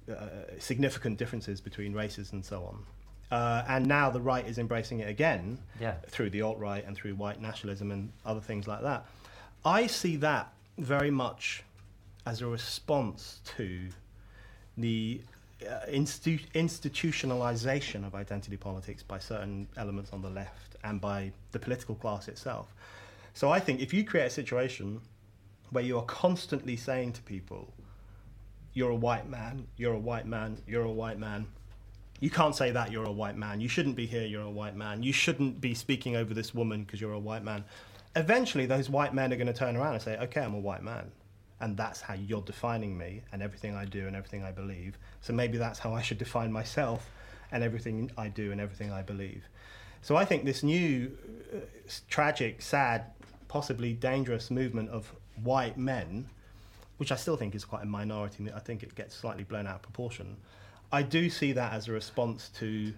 [0.10, 0.14] uh,
[0.60, 2.86] significant differences between races and so on.
[3.30, 5.96] Uh, and now the right is embracing it again yeah.
[6.08, 9.06] through the alt right and through white nationalism and other things like that.
[9.66, 11.64] I see that very much
[12.26, 13.90] as a response to
[14.78, 15.22] the
[15.68, 21.60] uh, institu- institutionalization of identity politics by certain elements on the left and by the
[21.60, 22.74] political class itself.
[23.34, 25.02] So I think if you create a situation
[25.70, 27.74] where you are constantly saying to people,
[28.74, 31.48] you're a white man, you're a white man, you're a white man.
[32.20, 33.60] You can't say that you're a white man.
[33.60, 35.04] You shouldn't be here, you're a white man.
[35.04, 37.64] You shouldn't be speaking over this woman because you're a white man.
[38.16, 40.82] Eventually, those white men are going to turn around and say, okay, I'm a white
[40.84, 41.12] man.
[41.60, 44.98] And that's how you're defining me and everything I do and everything I believe.
[45.22, 47.12] So maybe that's how I should define myself
[47.52, 49.44] and everything I do and everything I believe.
[50.02, 51.18] So I think this new,
[51.54, 51.58] uh,
[52.10, 53.06] tragic, sad
[53.48, 56.28] possibly dangerous movement of white men
[56.98, 58.52] which I still think is quite a minority.
[58.54, 60.38] I think it gets slightly blown out of proportion.
[60.92, 62.94] I do see that as a response to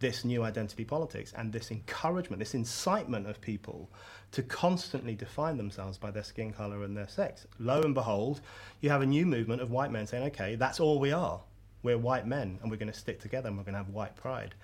[0.00, 3.88] this new identity politics and this encouragement, this incitement of people
[4.32, 7.46] to constantly define themselves by their skin color and their sex.
[7.60, 8.40] Lo and behold,
[8.80, 11.40] you have a new movement of white men saying, okay, that's all we are.
[11.84, 14.16] We're white men and we're going to stick together and we're going to have white
[14.16, 14.54] pride.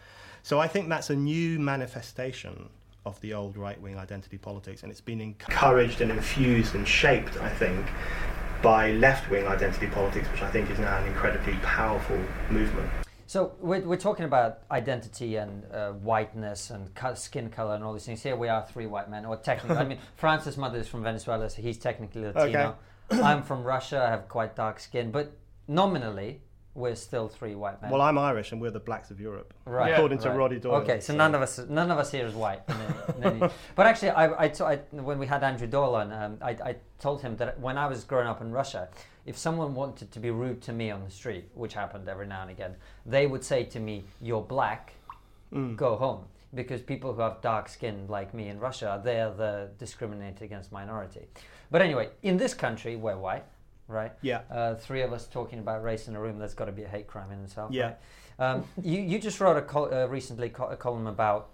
[0.48, 2.70] So I think that's a new manifestation
[3.04, 7.36] of the old right wing identity politics and it's been encouraged and infused and shaped,
[7.36, 7.86] I think,
[8.62, 12.88] by left wing identity politics, which I think is now an incredibly powerful movement.
[13.26, 18.06] So we're, we're talking about identity and uh, whiteness and skin color and all these
[18.06, 18.22] things.
[18.22, 21.50] Here we are, three white men, or technically, I mean, Francis' mother is from Venezuela,
[21.50, 22.74] so he's technically Latino.
[23.12, 23.20] Okay.
[23.22, 24.02] I'm from Russia.
[24.02, 25.30] I have quite dark skin, but
[25.66, 26.40] nominally,
[26.78, 27.90] we're still three white men.
[27.90, 29.92] Well, I'm Irish, and we're the blacks of Europe, right?
[29.92, 30.38] According to right.
[30.38, 30.76] Roddy Doyle.
[30.76, 32.62] Okay, so, so, none of us, none of us here is white.
[32.68, 35.96] In any, in any, but actually, I, I, t- I, when we had Andrew Doyle
[35.96, 38.88] on, um, I, I told him that when I was growing up in Russia,
[39.26, 42.42] if someone wanted to be rude to me on the street, which happened every now
[42.42, 44.94] and again, they would say to me, "You're black,
[45.52, 45.76] mm.
[45.76, 50.40] go home." Because people who have dark skin, like me in Russia, they're the discriminated
[50.40, 51.26] against minority.
[51.70, 53.44] But anyway, in this country, we're white
[53.88, 54.12] right?
[54.22, 54.42] Yeah.
[54.50, 56.88] Uh, three of us talking about race in a room, there's got to be a
[56.88, 57.72] hate crime in itself.
[57.72, 57.94] Yeah.
[58.38, 58.50] Right?
[58.50, 61.48] Um, you, you just wrote a col- uh, recently co- a column about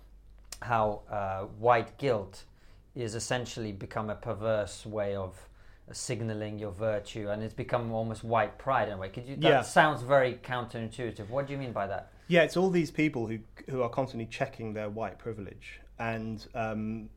[0.61, 2.44] how uh, white guilt
[2.94, 5.49] is essentially become a perverse way of
[5.92, 9.09] signaling your virtue and it's become almost white pride in a way.
[9.09, 9.62] Could you, that yeah.
[9.62, 11.29] sounds very counterintuitive.
[11.29, 12.12] What do you mean by that?
[12.29, 17.11] Yeah, it's all these people who, who are constantly checking their white privilege and um,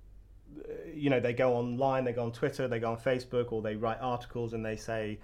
[0.94, 3.76] you know, they go online, they go on Twitter, they go on Facebook, or they
[3.76, 5.20] write articles and they say,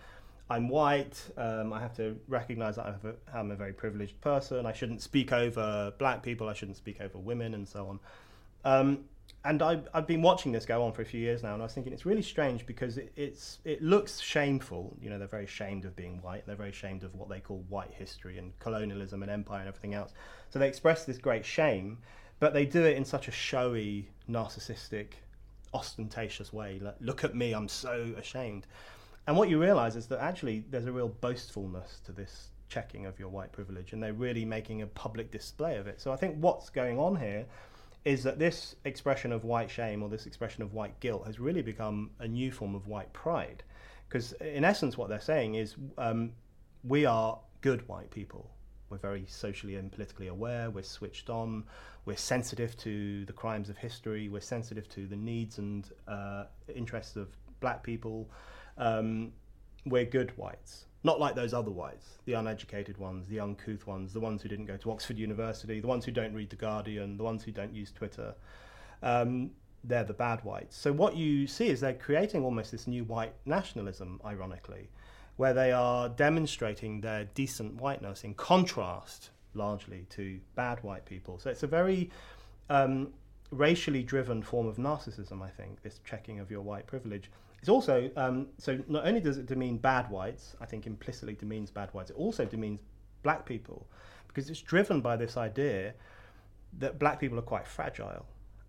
[0.49, 4.65] I'm white, um, I have to recognize that I'm a, I'm a very privileged person,
[4.65, 7.99] I shouldn't speak over black people, I shouldn't speak over women, and so on.
[8.65, 9.05] Um,
[9.45, 11.65] and I, I've been watching this go on for a few years now, and I
[11.65, 14.95] was thinking it's really strange because it, it's it looks shameful.
[15.01, 16.45] You know, they're very ashamed of being white.
[16.45, 19.95] They're very ashamed of what they call white history and colonialism and empire and everything
[19.95, 20.13] else.
[20.49, 21.97] So they express this great shame,
[22.43, 25.13] but they do it in such a showy, narcissistic,
[25.73, 26.77] ostentatious way.
[26.81, 28.67] Like, look at me, I'm so ashamed.
[29.27, 33.17] And what you realize is that actually there's a real boastfulness to this checking of
[33.17, 36.01] your white privilege, and they're really making a public display of it.
[36.01, 37.45] So I think what's going on here
[38.03, 41.61] is that this expression of white shame or this expression of white guilt has really
[41.61, 43.63] become a new form of white pride.
[44.09, 46.33] Because in essence, what they're saying is um,
[46.83, 48.49] we are good white people.
[48.89, 50.69] We're very socially and politically aware.
[50.69, 51.63] We're switched on.
[52.05, 54.27] We're sensitive to the crimes of history.
[54.29, 58.29] We're sensitive to the needs and uh, interests of black people.
[58.77, 59.31] Um,
[59.85, 60.85] we're good whites.
[61.05, 64.65] Not like those other whites, the uneducated ones, the uncouth ones, the ones who didn't
[64.65, 67.73] go to Oxford University, the ones who don't read The Guardian, the ones who don't
[67.73, 68.33] use Twitter.
[69.01, 69.51] Um,
[69.83, 70.77] they're the bad whites.
[70.77, 74.89] So what you see is they're creating almost this new white nationalism, ironically,
[75.35, 81.39] where they are demonstrating their decent whiteness in contrast largely to bad white people.
[81.39, 82.09] So it's a very
[82.69, 83.13] um,
[83.51, 87.31] racially driven form of narcissism, I think, this checking of your white privilege.
[87.59, 91.71] It's also, um, so not only does it demean bad whites, I think implicitly demeans
[91.71, 92.79] bad whites, it also demeans
[93.21, 93.87] black people
[94.27, 95.93] because it's driven by this idea
[96.79, 98.25] that black people are quite fragile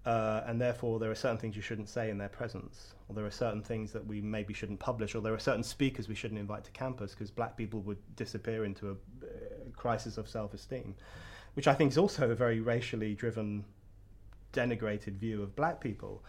[0.07, 3.25] uh, and therefore there are certain things you shouldn't say in their presence, or there
[3.25, 6.41] are certain things that we maybe shouldn't publish, or there are certain speakers we shouldn't
[6.41, 9.27] invite to campus because black people would disappear into a uh,
[9.77, 10.95] crisis of self-esteem,
[11.55, 13.65] which I think is also a very racially driven,
[14.53, 16.25] denigrated view of black people.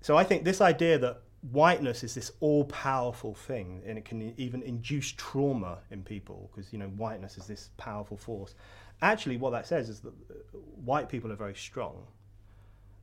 [0.00, 4.62] So I think this idea that whiteness is this all-powerful thing, and it can even
[4.62, 8.54] induce trauma in people because you know whiteness is this powerful force.
[9.00, 12.06] Actually, what that says is that uh, white people are very strong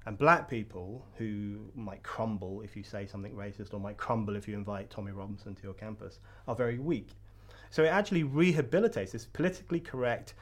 [0.10, 4.48] and black people who might crumble if you say something racist or might crumble if
[4.48, 6.18] you invite Tommy Robinson to your campus
[6.48, 7.10] are very weak.
[7.70, 10.34] So it actually rehabilitates this politically correct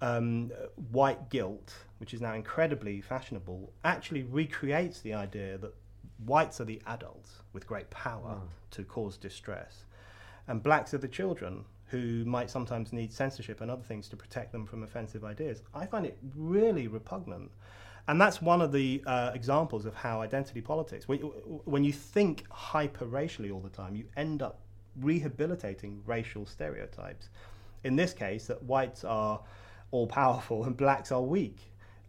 [0.00, 0.50] um,
[0.90, 5.72] white guilt, which is now incredibly fashionable, actually recreates the idea that
[6.26, 8.48] whites are the adults with great power mm.
[8.72, 9.84] to cause distress,
[10.48, 14.50] and blacks are the children who might sometimes need censorship and other things to protect
[14.50, 15.62] them from offensive ideas.
[15.72, 17.52] I find it really repugnant.
[18.06, 22.44] And that's one of the uh, examples of how identity politics, when, when you think
[22.50, 24.60] hyper racially all the time, you end up
[25.00, 27.30] rehabilitating racial stereotypes.
[27.84, 29.40] In this case, that whites are
[29.90, 31.58] all powerful and blacks are weak.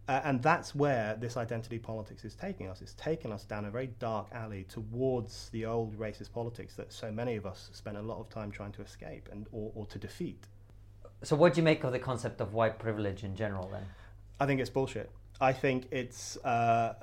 [0.08, 2.82] Uh, and that's where this identity politics is taking us.
[2.82, 7.12] It's taking us down a very dark alley towards the old racist politics that so
[7.12, 9.98] many of us spend a lot of time trying to escape and or, or to
[9.98, 10.46] defeat.
[11.24, 13.86] So, what do you make of the concept of white privilege in general then?
[14.39, 15.10] I think it's bullshit.
[15.42, 16.94] I think it's uh,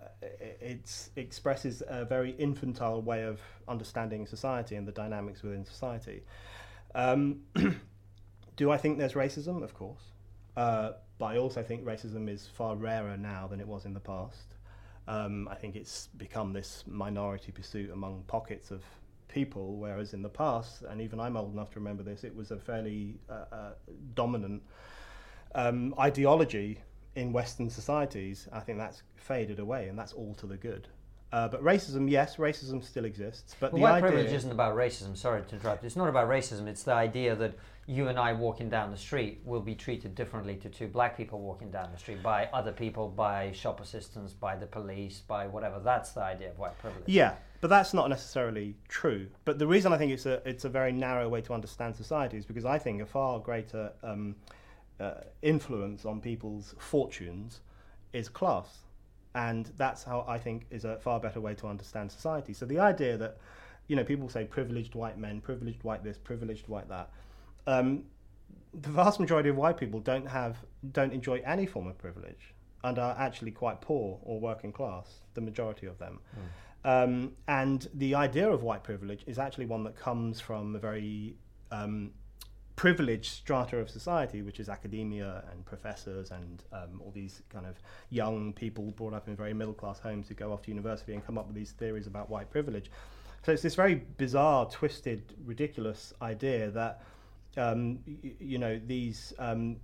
[1.16, 6.22] expresses a very infantile way of understanding society and the dynamics within society.
[6.95, 7.41] Um,
[8.57, 9.62] do I think there's racism?
[9.62, 10.03] Of course,
[10.57, 14.01] uh, but I also think racism is far rarer now than it was in the
[14.01, 14.55] past.
[15.09, 18.83] Um, I think it's become this minority pursuit among pockets of
[19.28, 22.51] people, whereas in the past, and even I'm old enough to remember this, it was
[22.51, 23.70] a fairly uh, uh,
[24.14, 24.62] dominant
[25.55, 26.78] um, ideology
[27.14, 28.48] in Western societies.
[28.52, 30.88] I think that's faded away, and that's all to the good.
[31.32, 33.56] Uh, but racism, yes, racism still exists.
[33.58, 35.16] But the white idea privilege isn't about racism.
[35.16, 35.82] Sorry to interrupt.
[35.82, 36.66] It's not about racism.
[36.66, 37.54] It's the idea that
[37.86, 41.40] you and I walking down the street will be treated differently to two black people
[41.40, 45.80] walking down the street by other people, by shop assistants, by the police, by whatever.
[45.80, 47.04] That's the idea of white privilege.
[47.06, 49.26] Yeah, but that's not necessarily true.
[49.46, 52.36] But the reason I think it's a it's a very narrow way to understand society
[52.36, 54.36] is because I think a far greater um,
[55.01, 57.61] uh, influence on people's fortunes
[58.12, 58.68] is class,
[59.34, 62.53] and that's how I think is a far better way to understand society.
[62.53, 63.38] So the idea that
[63.88, 67.11] you know people say privileged white men, privileged white this, privileged white that.
[67.66, 68.05] Um,
[68.74, 70.57] the vast majority of white people don't have
[70.93, 75.20] don't enjoy any form of privilege and are actually quite poor or working class.
[75.34, 76.18] The majority of them.
[76.34, 76.40] Hmm.
[76.84, 81.36] Um, and the idea of white privilege is actually one that comes from a very
[81.70, 82.11] um,
[82.77, 87.77] privileged strata of society, which is academia and professors and um, all these kind of
[88.11, 91.25] young people brought up in very middle class homes who go off to university and
[91.25, 92.91] come up with these theories about white privilege.
[93.45, 97.03] So it's this very bizarre, twisted, ridiculous idea that
[97.57, 99.77] um, y- you know these um,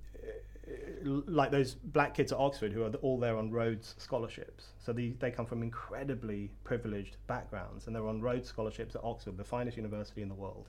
[1.05, 4.69] like those black kids at Oxford who are all there on Rhodes scholarships.
[4.79, 9.45] So they come from incredibly privileged backgrounds and they're on Rhodes scholarships at Oxford, the
[9.45, 10.69] finest university in the world.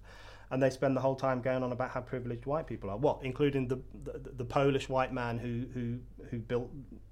[0.52, 2.98] And they spend the whole time going on about how privileged white people are.
[2.98, 6.72] What, including the, the, the Polish white man who, who, who built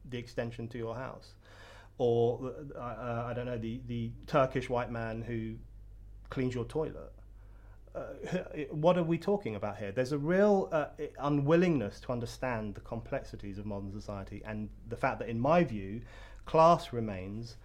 [0.09, 1.35] the extension to your house?
[1.99, 5.55] Or, uh, uh, I don't know, the, the Turkish white man who
[6.29, 7.13] cleans your toilet
[7.97, 7.99] uh,
[8.71, 9.91] what are we talking about here?
[9.91, 10.87] There's a real uh,
[11.19, 16.01] unwillingness to understand the complexities of modern society and the fact that, in my view,
[16.45, 17.57] class remains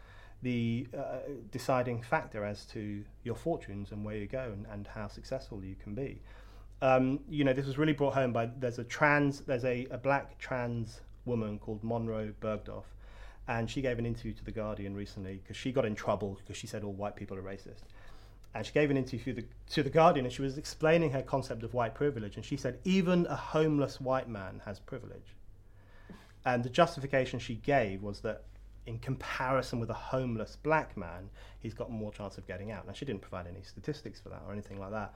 [0.43, 1.19] the uh,
[1.51, 5.77] deciding factor as to your fortunes and where you go and, and how successful you
[5.83, 6.21] can be.
[6.81, 9.99] Um, you know, this was really brought home by there's a trans, there's a, a
[9.99, 12.85] black trans woman called Monroe Bergdorf,
[13.47, 16.57] and she gave an interview to The Guardian recently because she got in trouble because
[16.57, 17.85] she said all white people are racist
[18.55, 21.23] and she gave an interview to the, to the Guardian and she was explaining her
[21.23, 22.37] concept of white privilege.
[22.37, 25.37] And she said, even a homeless white man has privilege.
[26.45, 28.45] And the justification she gave was that
[28.87, 31.31] in comparison with a homeless black man,
[31.61, 32.87] he's got more chance of getting out.
[32.87, 35.15] Now, she didn't provide any statistics for that or anything like that.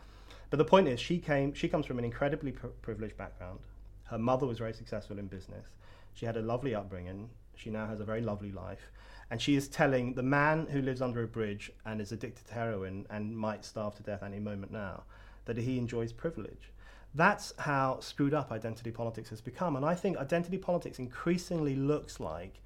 [0.51, 3.59] But the point is, she, came, she comes from an incredibly pr- privileged background.
[4.05, 5.67] Her mother was very successful in business.
[6.15, 7.29] She had a lovely upbringing.
[7.57, 8.91] She now has a very lovely life
[9.31, 12.55] and she is telling the man who lives under a bridge and is addicted to
[12.55, 15.03] heroin and might starve to death any moment now
[15.47, 16.71] that he enjoys privilege.
[17.15, 19.75] That's how screwed up identity politics has become.
[19.75, 22.61] And I think identity politics increasingly looks like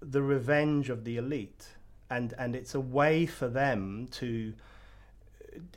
[0.00, 1.68] the revenge of the elite.
[2.08, 4.52] And, and it's a way for them to,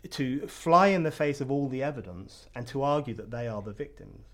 [0.09, 3.61] to fly in the face of all the evidence and to argue that they are
[3.61, 4.25] the victims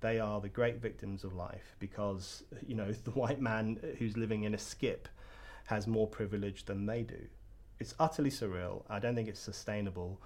[0.00, 4.44] they are the great victims of life because you know the white man who's living
[4.44, 5.08] in a skip
[5.66, 7.26] has more privilege than they do.
[7.78, 8.82] It's utterly surreal.
[8.88, 10.20] I don't think it's sustainable.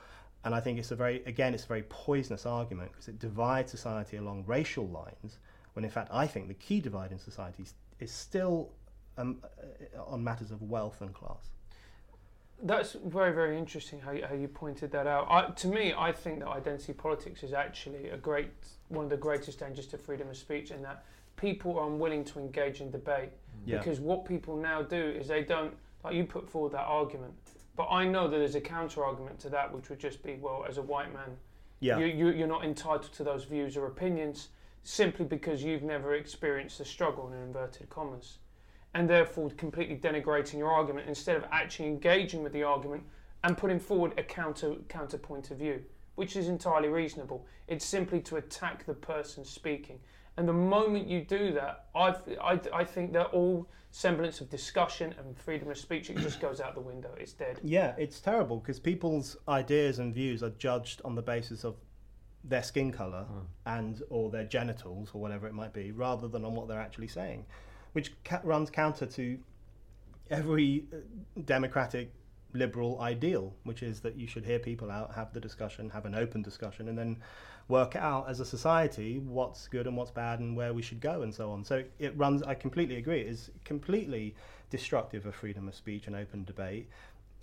[0.44, 3.70] And I think it's a very, again, it's a very poisonous argument because it divides
[3.70, 5.38] society along racial lines,
[5.74, 7.64] when in fact I think the key divide in society
[7.98, 8.70] is still
[9.20, 11.50] um, uh, on matters of wealth and class.
[12.62, 15.26] That's very, very interesting how you, how you pointed that out.
[15.30, 18.50] I, to me, I think that identity politics is actually a great,
[18.88, 21.04] one of the greatest dangers to freedom of speech, in that
[21.36, 23.30] people are unwilling to engage in debate.
[23.64, 23.78] Yeah.
[23.78, 27.32] Because what people now do is they don't, like you put forward that argument,
[27.76, 30.66] but I know that there's a counter argument to that, which would just be, well,
[30.68, 31.30] as a white man,
[31.80, 31.98] yeah.
[31.98, 34.48] you, you, you're not entitled to those views or opinions
[34.82, 38.38] simply because you've never experienced the struggle in inverted commas
[38.95, 43.03] and therefore completely denigrating your argument instead of actually engaging with the argument
[43.45, 45.82] and putting forward a counter counter point of view,
[46.16, 47.47] which is entirely reasonable.
[47.68, 49.99] It's simply to attack the person speaking.
[50.36, 55.14] And the moment you do that, i I, I think that all semblance of discussion
[55.18, 57.11] and freedom of speech it just goes out the window.
[57.18, 57.61] It's dead.
[57.62, 61.76] Yeah, it's terrible because people's ideas and views are judged on the basis of
[62.45, 63.45] their skin color mm.
[63.66, 67.09] and or their genitals or whatever it might be, rather than on what they're actually
[67.09, 67.45] saying
[67.93, 69.38] which ca- runs counter to
[70.30, 70.97] every uh,
[71.45, 72.12] democratic
[72.53, 76.14] liberal ideal, which is that you should hear people out, have the discussion, have an
[76.14, 77.16] open discussion, and then
[77.68, 81.22] work out as a society what's good and what's bad and where we should go
[81.22, 81.64] and so on.
[81.64, 82.43] So it runs.
[82.43, 83.20] I completely agree.
[83.20, 84.34] It is completely
[84.70, 86.88] destructive of freedom of speech and open debate.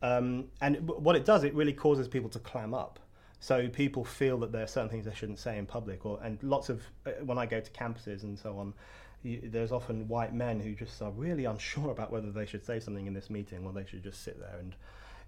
[0.02, 3.00] Um, and what it does, it really causes people to clam up.
[3.39, 6.41] So people feel that there are certain things they shouldn't say in public, or and
[6.41, 8.74] lots of uh, when I go to campuses and so on,
[9.36, 13.07] there's often white men who just are really unsure about whether they should say something
[13.07, 14.57] in this meeting or they should just sit there.
[14.59, 14.73] And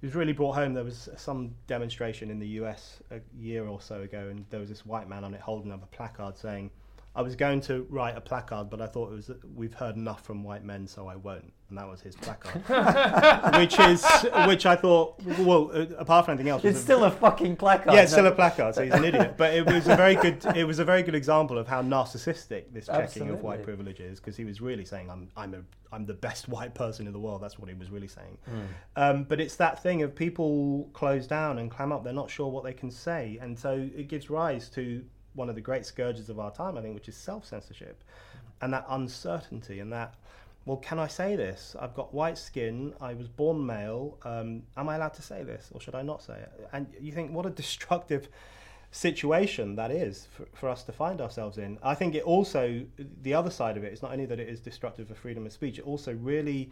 [0.02, 0.74] it was really brought home.
[0.74, 3.02] There was some demonstration in the U.S.
[3.12, 5.84] a year or so ago, and there was this white man on it holding up
[5.84, 6.72] a placard saying,
[7.16, 10.24] "I was going to write a placard, but I thought it was we've heard enough
[10.24, 12.64] from white men, so I won't." And that was his placard,
[13.60, 14.04] which is
[14.48, 15.22] which I thought.
[15.40, 17.94] Well, uh, apart from anything else, it's still a, a, fucking placard.
[17.94, 18.76] Yeah, it's still a placard.
[18.76, 19.36] So he's an idiot.
[19.38, 20.44] But it was a very good.
[20.56, 23.34] It was a very good example of how narcissistic this checking Absolutely.
[23.36, 25.62] of white privilege is, because he was really saying, "I'm I'm a
[25.92, 28.38] I'm the best white person in the world." That's what he was really saying.
[28.50, 28.66] Mm.
[28.96, 32.04] Um, but it's that thing of people close down and clam up.
[32.04, 35.04] They're not sure what they can say, and so it gives rise to
[35.34, 38.04] one of the great scourges of our time, I think, which is self censorship,
[38.62, 40.16] and that uncertainty and that
[40.70, 41.76] well, can I say this?
[41.80, 42.94] I've got white skin.
[43.02, 44.20] I was born male.
[44.24, 46.70] Um, am I allowed to say this, or should I not say it?
[46.72, 48.28] And you think, what a destructive
[48.92, 51.80] situation that is for, for us to find ourselves in.
[51.82, 52.86] I think it also,
[53.24, 55.54] the other side of it is not only that it is destructive for freedom of
[55.54, 56.70] speech, it also really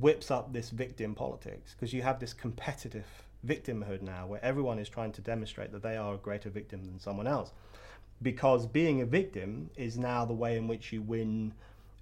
[0.00, 3.04] whips up this victim politics because you have this competitive
[3.46, 6.98] victimhood now where everyone is trying to demonstrate that they are a greater victim than
[6.98, 7.52] someone else.
[8.22, 11.52] Because being a victim is now the way in which you win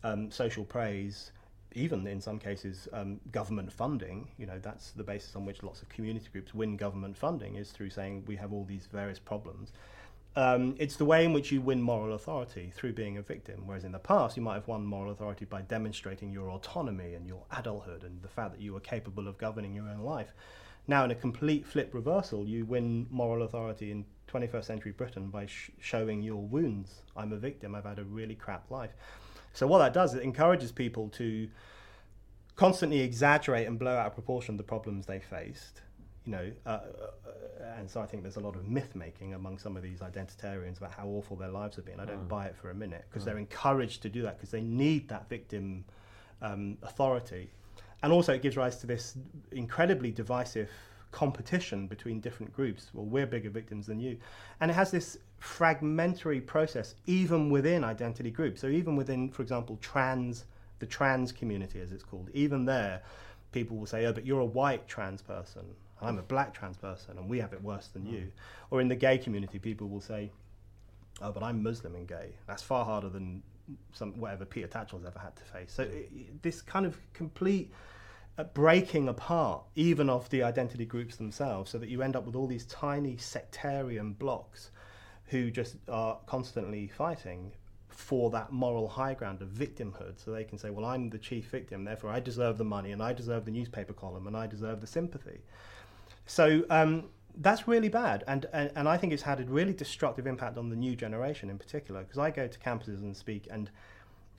[0.04, 1.32] um, social praise,
[1.74, 5.82] even in some cases um, government funding, you know, that's the basis on which lots
[5.82, 9.72] of community groups win government funding is through saying we have all these various problems.
[10.36, 13.62] Um, it's the way in which you win moral authority through being a victim.
[13.66, 17.26] Whereas in the past, you might have won moral authority by demonstrating your autonomy and
[17.26, 20.34] your adulthood and the fact that you were capable of governing your own life.
[20.88, 25.46] Now, in a complete flip reversal, you win moral authority in 21st century Britain by
[25.46, 27.02] sh- showing your wounds.
[27.16, 28.92] I'm a victim, I've had a really crap life.
[29.56, 31.48] So what that does, is it encourages people to
[32.56, 35.80] constantly exaggerate and blow out of proportion the problems they faced.
[36.26, 36.80] You know, uh, uh,
[37.78, 40.76] and so I think there's a lot of myth making among some of these identitarians
[40.76, 42.00] about how awful their lives have been.
[42.00, 42.28] I don't mm.
[42.28, 43.26] buy it for a minute because mm.
[43.26, 45.84] they're encouraged to do that because they need that victim
[46.42, 47.50] um, authority,
[48.02, 49.16] and also it gives rise to this
[49.52, 50.68] incredibly divisive
[51.10, 52.90] competition between different groups.
[52.92, 54.18] Well, we're bigger victims than you.
[54.60, 58.60] And it has this fragmentary process even within identity groups.
[58.60, 60.44] So even within, for example, trans,
[60.78, 63.02] the trans community as it's called, even there,
[63.52, 65.62] people will say, oh, but you're a white trans person.
[66.02, 68.20] I'm a black trans person and we have it worse than you.
[68.20, 68.30] Mm.
[68.70, 70.30] Or in the gay community, people will say,
[71.22, 72.34] oh, but I'm Muslim and gay.
[72.46, 73.42] That's far harder than
[73.92, 75.72] some whatever Peter Tatchell's ever had to face.
[75.72, 77.72] So it, this kind of complete
[78.44, 82.46] breaking apart even of the identity groups themselves so that you end up with all
[82.46, 84.70] these tiny sectarian blocks
[85.26, 87.52] who just are constantly fighting
[87.88, 90.22] for that moral high ground of victimhood.
[90.22, 93.02] So they can say well i'm the chief victim therefore i deserve the money and
[93.02, 95.40] i deserve the newspaper column and i deserve the sympathy.
[96.26, 97.04] So um,
[97.38, 100.70] that's really bad and, and, and i think it's had a really destructive impact on
[100.70, 103.70] the new generation in particular because i go to campuses and speak and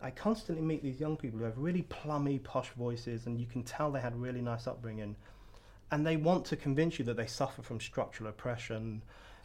[0.01, 3.63] I constantly meet these young people who have really plummy, posh voices, and you can
[3.63, 5.15] tell they had really nice upbringing.
[5.91, 9.01] And they want to convince you that they suffer from structural oppression,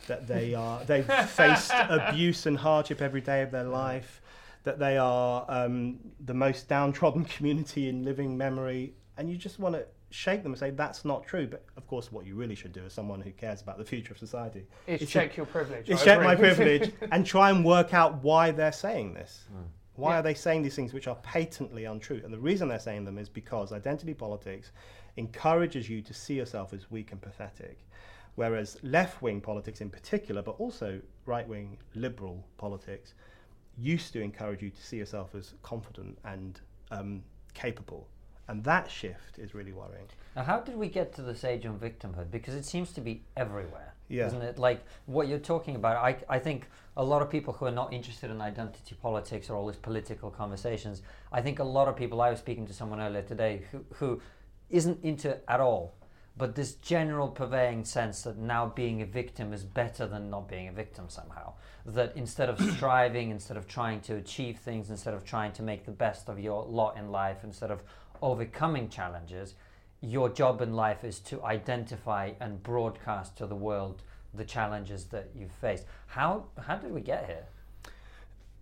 [0.08, 4.20] that they are they've faced abuse and hardship every day of their life,
[4.64, 9.74] that they are um, the most downtrodden community in living memory, and you just want
[9.74, 11.46] to shake them and say that's not true.
[11.46, 14.12] But of course, what you really should do as someone who cares about the future
[14.12, 15.88] of society is check your privilege.
[15.88, 19.44] Is check my privilege and try and work out why they're saying this.
[19.50, 19.64] Mm.
[19.96, 20.18] Why yeah.
[20.20, 22.20] are they saying these things which are patently untrue?
[22.24, 24.70] And the reason they're saying them is because identity politics
[25.16, 27.78] encourages you to see yourself as weak and pathetic.
[28.34, 33.12] Whereas left wing politics, in particular, but also right wing liberal politics,
[33.78, 37.22] used to encourage you to see yourself as confident and um,
[37.52, 38.08] capable.
[38.48, 40.06] And that shift is really worrying.
[40.34, 42.30] Now, how did we get to this age on victimhood?
[42.30, 44.26] Because it seems to be everywhere yeah.
[44.26, 44.58] isn't it?
[44.58, 45.96] Like what you're talking about.
[45.96, 49.56] I, I think a lot of people who are not interested in identity politics or
[49.56, 51.02] all these political conversations,
[51.32, 54.20] I think a lot of people, I was speaking to someone earlier today who, who
[54.68, 55.94] isn't into it at all.
[56.36, 60.68] But this general purveying sense that now being a victim is better than not being
[60.68, 61.54] a victim somehow.
[61.84, 65.84] That instead of striving, instead of trying to achieve things, instead of trying to make
[65.84, 67.82] the best of your lot in life, instead of
[68.22, 69.54] overcoming challenges,
[70.02, 74.02] your job in life is to identify and broadcast to the world
[74.34, 75.86] the challenges that you've faced.
[76.06, 77.46] How how did we get here?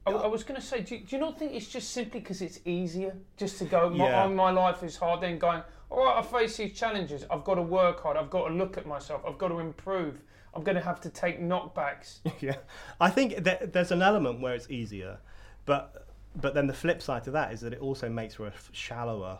[0.06, 2.20] I, I was going to say, do you, do you, not think it's just simply
[2.20, 4.24] because it's easier just to go, my, yeah.
[4.24, 7.24] oh, my life is hard, then going, all right, I face these challenges.
[7.30, 8.16] I've got to work hard.
[8.16, 9.22] I've got to look at myself.
[9.28, 10.22] I've got to improve.
[10.54, 12.18] I'm going to have to take knockbacks.
[12.40, 12.56] yeah,
[13.00, 15.18] I think that there's an element where it's easier,
[15.66, 18.52] but but then the flip side to that is that it also makes for a
[18.72, 19.38] shallower,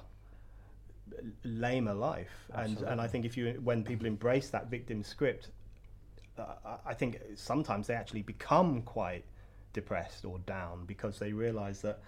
[1.44, 2.30] lamer life.
[2.54, 2.84] Absolutely.
[2.84, 5.48] And and I think if you when people embrace that victim script,
[6.38, 9.24] uh, I think sometimes they actually become quite
[9.72, 12.00] depressed or down because they realise that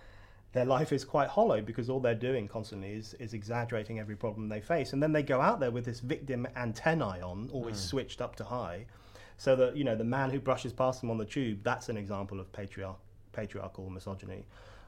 [0.53, 4.48] their life is quite hollow because all they're doing constantly is, is exaggerating every problem
[4.48, 4.92] they face.
[4.92, 7.88] And then they go out there with this victim antennae on, always mm.
[7.88, 8.84] switched up to high,
[9.38, 11.96] so that, you know, the man who brushes past them on the tube, that's an
[11.96, 12.98] example of patriarch,
[13.32, 14.44] patriarchal misogyny.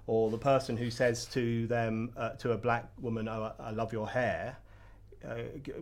[0.06, 3.92] Or the person who says to them, uh, to a black woman, oh, I love
[3.92, 4.58] your hair,
[5.26, 5.36] uh,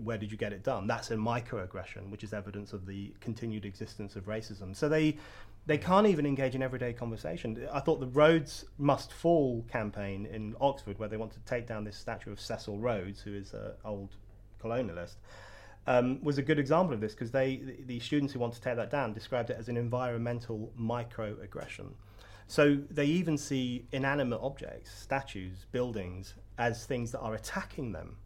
[0.05, 0.87] where did you get it done?
[0.87, 4.77] That's a microaggression, which is evidence of the continued existence of racism.
[4.77, 5.17] So they
[5.65, 7.69] they can't even engage in everyday conversation.
[7.73, 11.85] I thought the Rhodes Must Fall campaign in Oxford, where they want to take down
[11.85, 14.17] this statue of Cecil Rhodes, who is an old
[14.61, 15.15] colonialist,
[15.87, 18.75] um, was a good example of this because they the, students who want to tear
[18.75, 21.93] that down described it as an environmental microaggression.
[22.47, 28.17] So they even see inanimate objects, statues, buildings, as things that are attacking them.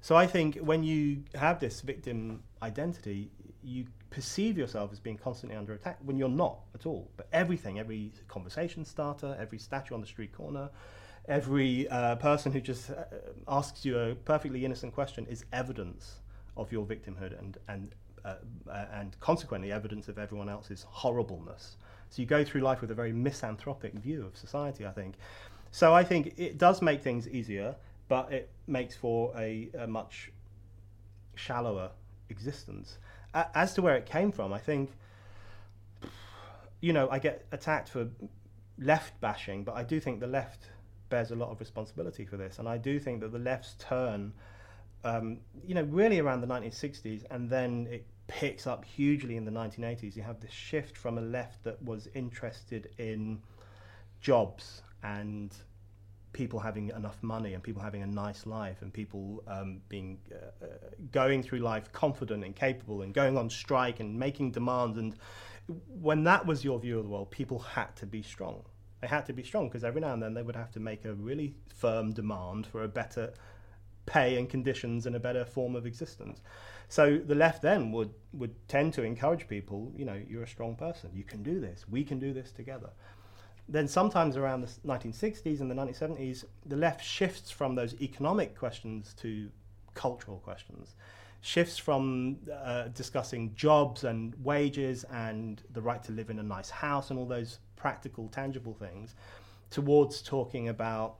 [0.00, 3.30] So I think when you have this victim identity,
[3.62, 7.10] you perceive yourself as being constantly under attack when you're not at all.
[7.16, 10.68] But everything, every conversation starter, every statue on the street corner,
[11.26, 13.04] every uh, person who just uh,
[13.48, 16.20] asks you a perfectly innocent question is evidence
[16.56, 17.94] of your victimhood and and
[18.24, 18.34] uh,
[18.70, 21.76] uh, and consequently evidence of everyone else's horribleness.
[22.14, 25.16] So you go through life with a very misanthropic view of society, I think.
[25.72, 27.74] So I think it does make things easier,
[28.06, 30.30] but it makes for a, a much
[31.34, 31.90] shallower
[32.28, 32.98] existence
[33.34, 34.92] as to where it came from, I think,
[36.80, 38.08] you know, I get attacked for
[38.78, 40.68] left bashing, but I do think the left
[41.08, 44.32] bears a lot of responsibility for this, and I do think that the left's turn,
[45.02, 49.50] um, you know, really around the 1960s, and then it picks up hugely in the
[49.50, 50.16] 1980s.
[50.16, 53.42] You have this shift from a left that was interested in
[54.20, 55.54] jobs and
[56.32, 60.64] people having enough money and people having a nice life and people um, being uh,
[60.64, 60.68] uh,
[61.12, 64.98] going through life confident and capable and going on strike and making demands.
[64.98, 65.14] And
[66.00, 68.64] when that was your view of the world people had to be strong.
[69.00, 71.04] They had to be strong because every now and then they would have to make
[71.04, 73.32] a really firm demand for a better
[74.06, 76.40] pay and conditions and a better form of existence
[76.88, 80.74] so the left then would would tend to encourage people you know you're a strong
[80.74, 82.90] person you can do this we can do this together.
[83.68, 89.14] Then sometimes around the 1960s and the 1970s, the left shifts from those economic questions
[89.20, 89.48] to
[89.94, 90.96] cultural questions,
[91.40, 96.68] shifts from uh, discussing jobs and wages and the right to live in a nice
[96.68, 99.14] house and all those practical, tangible things,
[99.70, 101.16] towards talking about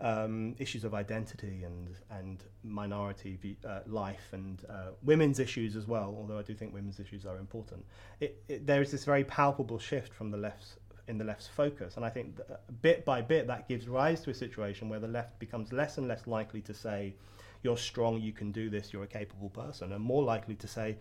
[0.00, 6.14] um, issues of identity and and minority uh, life and uh, women's issues as well.
[6.18, 7.84] Although I do think women's issues are important,
[8.20, 10.76] it, it, there is this very palpable shift from the left's
[11.06, 11.96] in the left's focus.
[11.96, 12.40] And I think
[12.82, 16.08] bit by bit that gives rise to a situation where the left becomes less and
[16.08, 17.14] less likely to say,
[17.62, 20.96] you're strong, you can do this, you're a capable person, and more likely to say,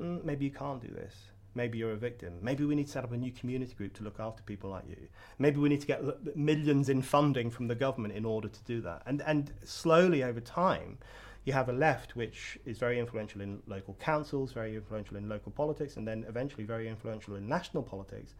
[0.00, 1.14] mm, maybe you can't do this.
[1.56, 2.34] Maybe you're a victim.
[2.42, 4.84] Maybe we need to set up a new community group to look after people like
[4.88, 5.08] you.
[5.38, 8.82] Maybe we need to get millions in funding from the government in order to do
[8.82, 9.02] that.
[9.06, 10.98] And, and slowly over time,
[11.46, 15.50] you have a left which is very influential in local councils, very influential in local
[15.50, 18.34] politics, and then eventually very influential in national politics,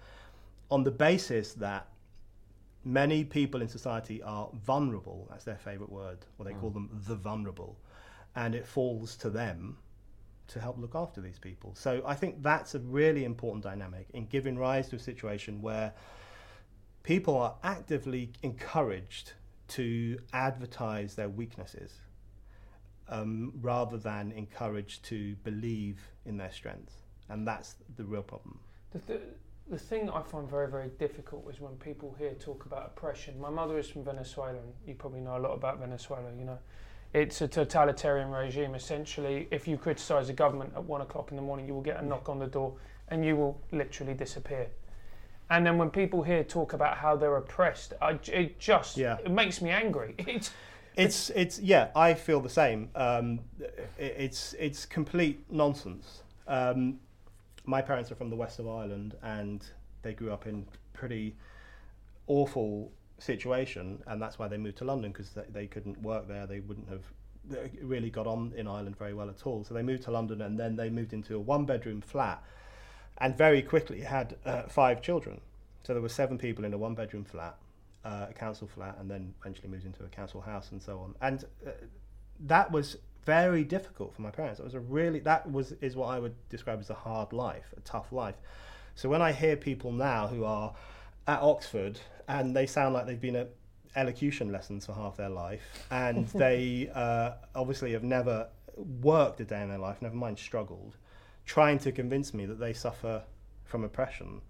[0.71, 1.87] on the basis that
[2.85, 6.61] many people in society are vulnerable, that's their favorite word, or they mm.
[6.61, 7.79] call them the vulnerable,
[8.35, 9.79] and it falls to them
[10.49, 11.75] to help look after these people.
[11.75, 15.93] So I think that's a really important dynamic in giving rise to a situation where
[17.03, 19.33] people are actively encouraged
[19.69, 22.01] to advertise their weaknesses
[23.09, 26.95] um, rather than encouraged to believe in their strengths.
[27.29, 28.59] And that's the real problem.
[28.93, 29.21] The, the,
[29.69, 33.39] the thing I find very, very difficult is when people here talk about oppression.
[33.41, 36.59] My mother is from Venezuela, and you probably know a lot about Venezuela, you know.
[37.17, 38.75] It's a totalitarian regime.
[38.75, 41.99] Essentially, if you criticise the government at one o'clock in the morning, you will get
[41.99, 42.75] a knock on the door
[43.09, 44.67] and you will literally disappear.
[45.49, 49.17] And then when people here talk about how they're oppressed, I, it just yeah.
[49.25, 50.15] it makes me angry.
[50.99, 52.91] It's, it's, it's yeah, I feel the same.
[52.95, 56.23] Um, it, it's, it's complete nonsense.
[56.47, 56.99] Um,
[57.65, 59.67] my parents are from the west of Ireland and
[60.03, 61.35] they grew up in pretty
[62.27, 66.47] awful situation and that's why they moved to London because they, they couldn't work there
[66.47, 67.05] they wouldn't have
[67.81, 70.59] really got on in Ireland very well at all so they moved to London and
[70.59, 72.43] then they moved into a one bedroom flat
[73.19, 75.41] and very quickly had uh, five children
[75.85, 77.57] so there were seven people in a one bedroom flat
[78.05, 81.15] uh, a council flat and then eventually moved into a council house and so on
[81.21, 81.71] and uh,
[82.39, 84.61] that was very difficult for my parents.
[84.61, 87.75] It was a really that was is what I would describe as a hard life,
[87.77, 88.37] a tough life.
[88.95, 90.73] So when I hear people now who are
[91.27, 93.51] at Oxford and they sound like they've been at
[93.95, 99.63] elocution lessons for half their life, and they uh, obviously have never worked a day
[99.63, 100.97] in their life, never mind struggled,
[101.47, 103.23] trying to convince me that they suffer
[103.65, 104.41] from oppression,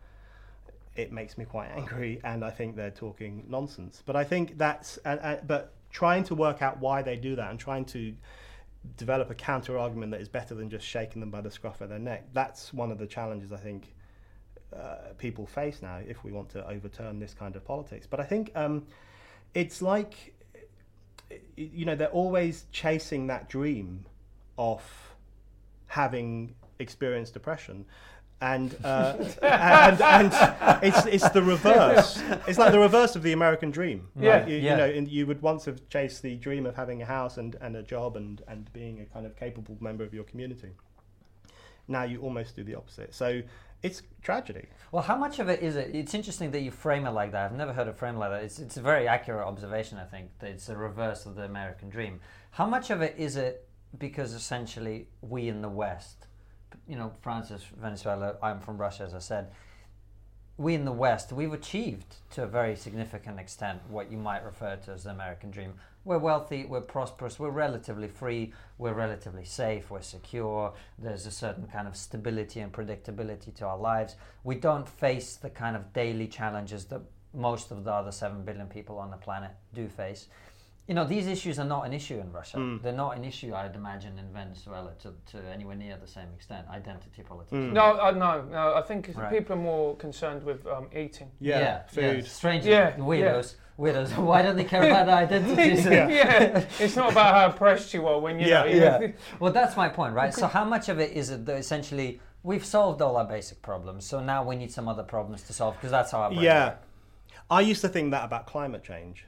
[0.96, 4.02] it makes me quite angry, and I think they're talking nonsense.
[4.04, 7.84] But I think that's, but trying to work out why they do that and trying
[7.86, 8.14] to
[8.96, 11.88] develop a counter argument that is better than just shaking them by the scruff of
[11.88, 13.94] their neck, that's one of the challenges I think
[14.74, 18.06] uh, people face now if we want to overturn this kind of politics.
[18.06, 18.86] But I think um,
[19.54, 20.34] it's like,
[21.56, 24.06] you know, they're always chasing that dream
[24.58, 24.82] of
[25.88, 27.86] having experienced depression
[28.40, 32.22] and, uh, and and it's it's the reverse.
[32.46, 34.08] It's like the reverse of the American dream.
[34.14, 34.24] Right?
[34.24, 34.70] Yeah, you, yeah.
[34.70, 37.56] you know, and you would once have chased the dream of having a house and,
[37.60, 40.70] and a job and, and being a kind of capable member of your community.
[41.88, 43.14] Now you almost do the opposite.
[43.14, 43.42] So
[43.82, 44.66] it's tragedy.
[44.90, 45.94] Well, how much of it is it?
[45.94, 47.50] It's interesting that you frame it like that.
[47.50, 48.42] I've never heard it framed like that.
[48.42, 51.88] It's, it's a very accurate observation, I think, that it's the reverse of the American
[51.88, 52.20] dream.
[52.50, 53.68] How much of it is it
[53.98, 56.26] because essentially we in the West,
[56.88, 59.52] you know, Francis, Venezuela, I'm from Russia, as I said,
[60.58, 64.76] we in the West, we've achieved to a very significant extent what you might refer
[64.76, 65.74] to as the American dream.
[66.06, 71.66] We're wealthy, we're prosperous, we're relatively free, we're relatively safe, we're secure, there's a certain
[71.66, 74.14] kind of stability and predictability to our lives.
[74.44, 77.00] We don't face the kind of daily challenges that
[77.34, 80.28] most of the other 7 billion people on the planet do face.
[80.88, 82.58] You know, these issues are not an issue in Russia.
[82.58, 82.80] Mm.
[82.80, 86.64] They're not an issue, I'd imagine, in Venezuela to, to anywhere near the same extent.
[86.70, 87.52] Identity politics.
[87.52, 87.72] Mm.
[87.72, 88.74] No, uh, no, no.
[88.76, 89.30] I think Right.
[89.32, 91.30] people are more concerned with um, eating.
[91.40, 92.24] Yeah, food.
[92.24, 94.16] Strangers, Yeah, weirdos, weirdos.
[94.30, 95.84] Why don't they care about their identities?
[95.86, 96.64] yeah.
[96.78, 98.66] it's not about how oppressed you are when you Yeah, know.
[98.66, 99.08] yeah.
[99.40, 100.32] Well, that's my point, right?
[100.32, 104.06] So, how much of it is it that essentially we've solved all our basic problems,
[104.06, 106.64] so now we need some other problems to solve because that's how our brain Yeah.
[106.68, 106.78] works.
[107.50, 109.26] I used to think that about climate change.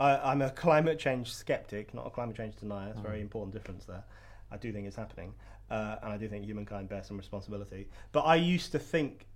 [0.00, 2.90] I, I'm a climate change skeptic, not a climate change denier.
[2.90, 4.04] It's a very important difference there.
[4.50, 5.34] I do think it's happening,
[5.70, 7.88] uh, and I do think humankind bears some responsibility.
[8.12, 9.26] But I used to think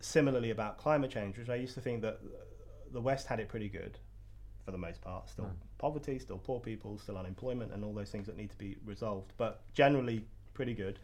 [0.00, 2.20] similarly about climate change, which I used to think that
[2.92, 3.98] the West had it pretty good
[4.64, 5.28] for the most part.
[5.28, 8.76] Still poverty, still poor people, still unemployment, and all those things that need to be
[8.84, 9.32] resolved.
[9.36, 10.98] But generally, pretty good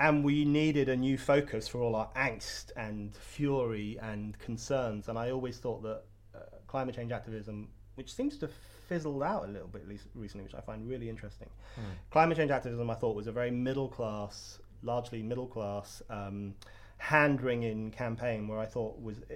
[0.00, 5.08] and we needed a new focus for all our angst and fury and concerns.
[5.08, 6.02] And I always thought that
[6.34, 8.48] uh, climate change activism, which seems to
[8.90, 9.84] fizzled out a little bit
[10.16, 11.48] recently, which I find really interesting.
[12.10, 16.54] Climate change activism, I thought, was a very middle class, largely middle class, um,
[16.98, 19.34] hand wringing campaign where I thought was uh,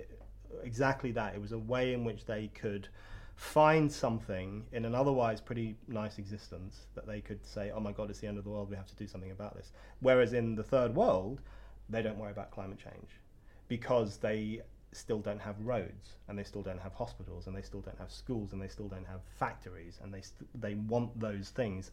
[0.64, 1.36] exactly that.
[1.36, 2.88] It was a way in which they could
[3.36, 8.10] find something in an otherwise pretty nice existence that they could say, oh my God,
[8.10, 9.70] it's the end of the world, we have to do something about this.
[10.00, 11.40] Whereas in the third world,
[11.88, 13.20] they don't worry about climate change
[13.68, 14.62] because they
[14.94, 18.10] still don't have roads and they still don't have hospitals and they still don't have
[18.10, 21.90] schools and they still don't have factories and they st- they want those things.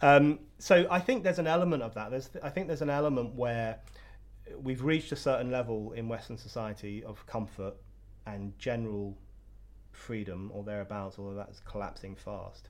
[0.00, 2.10] Um, so I think there's an element of that.
[2.10, 3.78] There's I think there's an element where
[4.62, 7.74] we've reached a certain level in Western society of comfort
[8.26, 9.16] and general
[9.92, 12.68] freedom or thereabouts, although that's collapsing fast.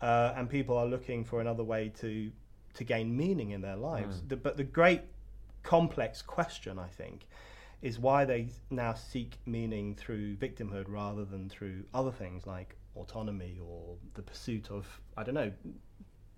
[0.00, 2.30] Uh, and people are looking for another way to
[2.74, 4.20] to gain meaning in their lives.
[4.28, 5.02] The, but the great
[5.62, 7.26] complex question, I think,
[7.84, 13.58] is why they now seek meaning through victimhood rather than through other things like autonomy
[13.62, 14.86] or the pursuit of
[15.18, 15.52] I don't know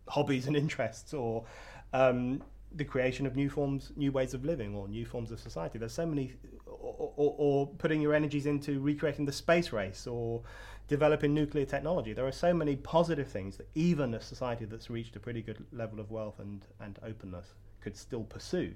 [0.08, 1.44] hobbies and interests or
[1.92, 2.42] um,
[2.74, 5.78] the creation of new forms, new ways of living, or new forms of society.
[5.78, 6.32] There's so many,
[6.66, 10.42] or, or, or putting your energies into recreating the space race or
[10.88, 12.12] developing nuclear technology.
[12.12, 15.64] There are so many positive things that even a society that's reached a pretty good
[15.72, 18.74] level of wealth and, and openness could still pursue.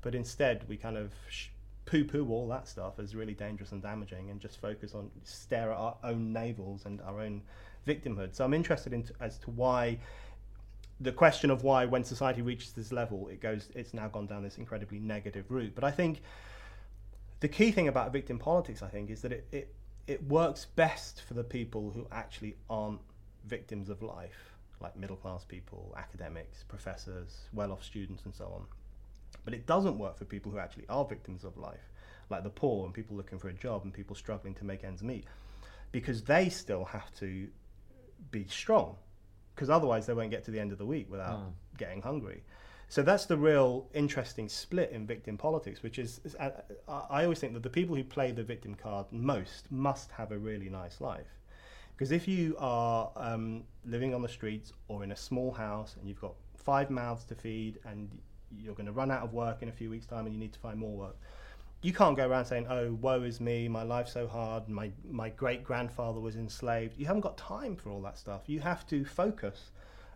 [0.00, 1.48] But instead, we kind of sh-
[1.88, 5.72] poo poo all that stuff as really dangerous and damaging and just focus on stare
[5.72, 7.40] at our own navels and our own
[7.86, 8.34] victimhood.
[8.34, 9.98] So I'm interested in t- as to why
[11.00, 14.42] the question of why when society reaches this level it goes it's now gone down
[14.42, 16.22] this incredibly negative route but i think
[17.38, 19.74] the key thing about victim politics i think is that it, it
[20.08, 22.98] it works best for the people who actually aren't
[23.44, 28.66] victims of life like middle class people academics professors well-off students and so on
[29.48, 31.90] but it doesn't work for people who actually are victims of life
[32.28, 35.02] like the poor and people looking for a job and people struggling to make ends
[35.02, 35.24] meet
[35.90, 37.48] because they still have to
[38.30, 38.94] be strong
[39.54, 41.52] because otherwise they won't get to the end of the week without Mm.
[41.78, 42.42] getting hungry.
[42.90, 46.50] So that's the real interesting split in victim politics, which is, is uh,
[46.86, 50.30] I I always think that the people who play the victim card most must have
[50.30, 51.32] a really nice life
[51.96, 56.06] Because if you are um, living on the streets or in a small house and
[56.06, 58.10] you've got five mouths to feed and
[58.56, 60.52] you're going to run out of work in a few weeks' time and you need
[60.52, 61.16] to find more work,
[61.82, 65.28] you can't go around saying, "Oh, woe is me, my life's so hard, my my
[65.30, 68.42] great grandfather was enslaved." You haven't got time for all that stuff.
[68.46, 69.70] You have to focus,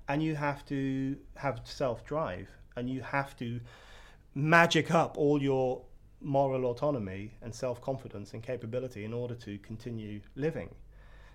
[0.09, 3.61] and you have to have self drive, and you have to
[4.35, 5.83] magic up all your
[6.21, 10.75] moral autonomy and self confidence and capability in order to continue living.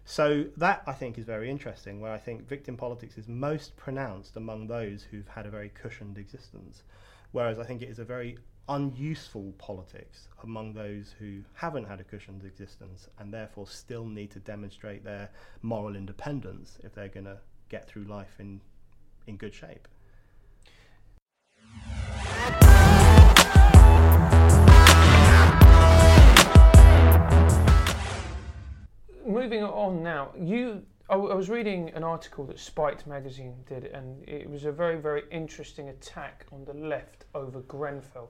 [0.09, 1.99] So that I think is very interesting.
[1.99, 6.17] Where I think victim politics is most pronounced among those who've had a very cushioned
[6.17, 6.83] existence,
[7.33, 8.37] whereas I think it is a very
[8.69, 14.39] unuseful politics among those who haven't had a cushioned existence and therefore still need to
[14.39, 15.29] demonstrate their
[15.61, 18.61] moral independence if they're going to get through life in,
[19.27, 19.89] in good shape.
[30.35, 34.65] Now, you I, I was reading an article that Spiked magazine did, and it was
[34.65, 38.29] a very, very interesting attack on the left over Grenfell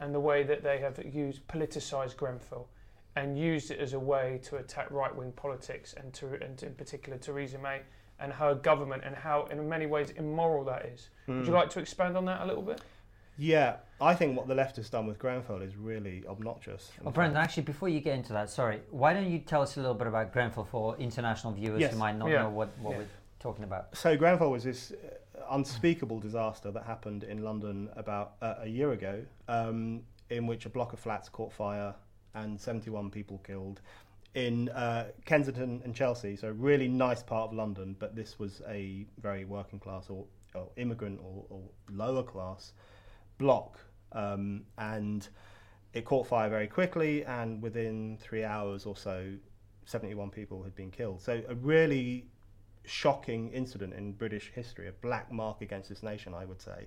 [0.00, 2.68] and the way that they have used politicised Grenfell
[3.16, 6.74] and used it as a way to attack right wing politics and, to, and in
[6.74, 7.80] particular Theresa May
[8.20, 11.08] and her government and how, in many ways, immoral that is.
[11.28, 11.38] Mm.
[11.38, 11.58] Would you hmm.
[11.58, 12.80] like to expand on that a little bit?
[13.38, 16.90] Yeah, I think what the left has done with Grenfell is really obnoxious.
[17.02, 19.80] Well, Brendan, actually, before you get into that, sorry, why don't you tell us a
[19.80, 21.92] little bit about Grenfell for international viewers yes.
[21.92, 22.42] who might not yeah.
[22.42, 22.98] know what, what yeah.
[22.98, 23.08] we're
[23.38, 23.96] talking about?
[23.96, 24.92] So, Grenfell was this
[25.50, 30.68] unspeakable disaster that happened in London about uh, a year ago, um, in which a
[30.68, 31.94] block of flats caught fire
[32.34, 33.80] and 71 people killed
[34.34, 36.36] in uh, Kensington and Chelsea.
[36.36, 40.24] So, a really nice part of London, but this was a very working class or,
[40.54, 42.72] or immigrant or, or, lower class
[43.38, 43.78] block.
[44.12, 45.26] Um, and
[45.92, 49.32] it caught fire very quickly, and within three hours or so,
[49.86, 51.20] 71 people had been killed.
[51.20, 52.26] So, a really
[52.84, 56.86] shocking incident in British history, a black mark against this nation, I would say.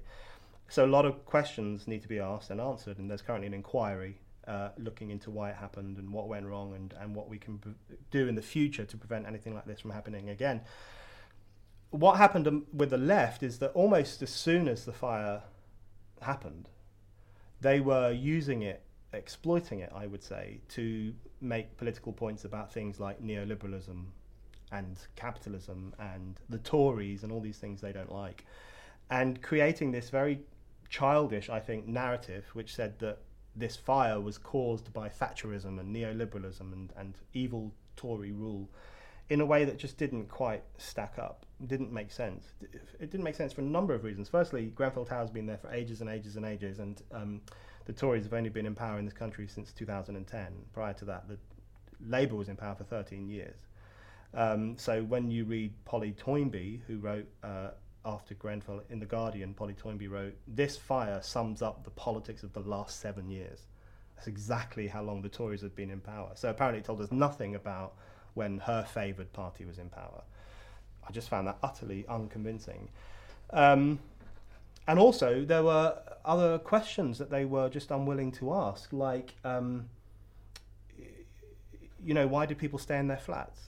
[0.68, 3.54] So a lot of questions need to be asked and answered, and there's currently an
[3.54, 7.38] inquiry uh, looking into why it happened and what went wrong and, and what we
[7.38, 7.60] can
[8.10, 10.62] do in the future to prevent anything like this from happening again.
[11.92, 15.44] What happened um, with the left is that almost as soon as the fire
[16.22, 16.70] happened,
[17.62, 18.82] they were using it,
[19.14, 24.06] exploiting it, I would say, to make political points about things like neoliberalism
[24.72, 28.46] and capitalism and the Tories and all these things they don't like,
[29.10, 30.40] and creating this very
[30.90, 33.20] childish, I think, narrative which said that
[33.56, 38.70] this fire was caused by Thatcherism and neoliberalism and, and evil Tory rule
[39.32, 42.48] in a way that just didn't quite stack up, didn't make sense.
[43.00, 44.28] It didn't make sense for a number of reasons.
[44.28, 47.40] Firstly, Grenfell Tower has been there for ages and ages and ages, and um,
[47.86, 50.48] the Tories have only been in power in this country since 2010.
[50.74, 51.38] Prior to that, the
[52.06, 53.56] Labour was in power for 13 years.
[54.34, 57.70] Um, so when you read Polly Toynbee, who wrote uh,
[58.04, 62.52] after Grenfell in The Guardian, Polly Toynbee wrote, This fire sums up the politics of
[62.52, 63.62] the last seven years.
[64.18, 66.32] That's exactly how long the Tories have been in power.
[66.36, 67.94] So apparently it told us nothing about
[68.34, 70.24] when her favoured party was in power.
[71.08, 72.90] I just found that utterly unconvincing.
[73.52, 74.00] Um,
[74.88, 79.90] and also, there were other questions that they were just unwilling to ask, like, um,
[82.04, 83.60] you know, why did people stay in their flats?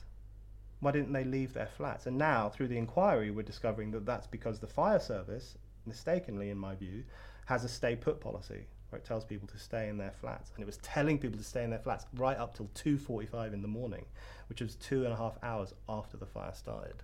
[0.80, 2.06] Why didn't they leave their flats?
[2.06, 5.56] And now, through the inquiry, we're discovering that that's because the fire service,
[5.86, 7.04] mistakenly in my view,
[7.46, 10.50] has a stay put policy where it tells people to stay in their flats.
[10.54, 13.62] And it was telling people to stay in their flats right up till 2.45 in
[13.62, 14.04] the morning,
[14.48, 17.02] which was two and a half hours after the fire started.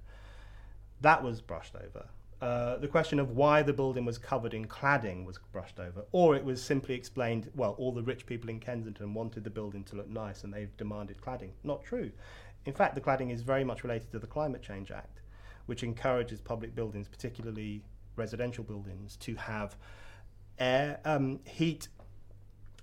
[1.00, 2.06] That was brushed over.
[2.40, 6.34] Uh, the question of why the building was covered in cladding was brushed over, or
[6.34, 9.96] it was simply explained, well, all the rich people in Kensington wanted the building to
[9.96, 11.50] look nice and they demanded cladding.
[11.64, 12.10] Not true.
[12.64, 15.20] In fact, the cladding is very much related to the Climate Change Act,
[15.66, 17.82] which encourages public buildings, particularly
[18.16, 19.76] residential buildings, to have
[20.60, 21.88] air, um, heat,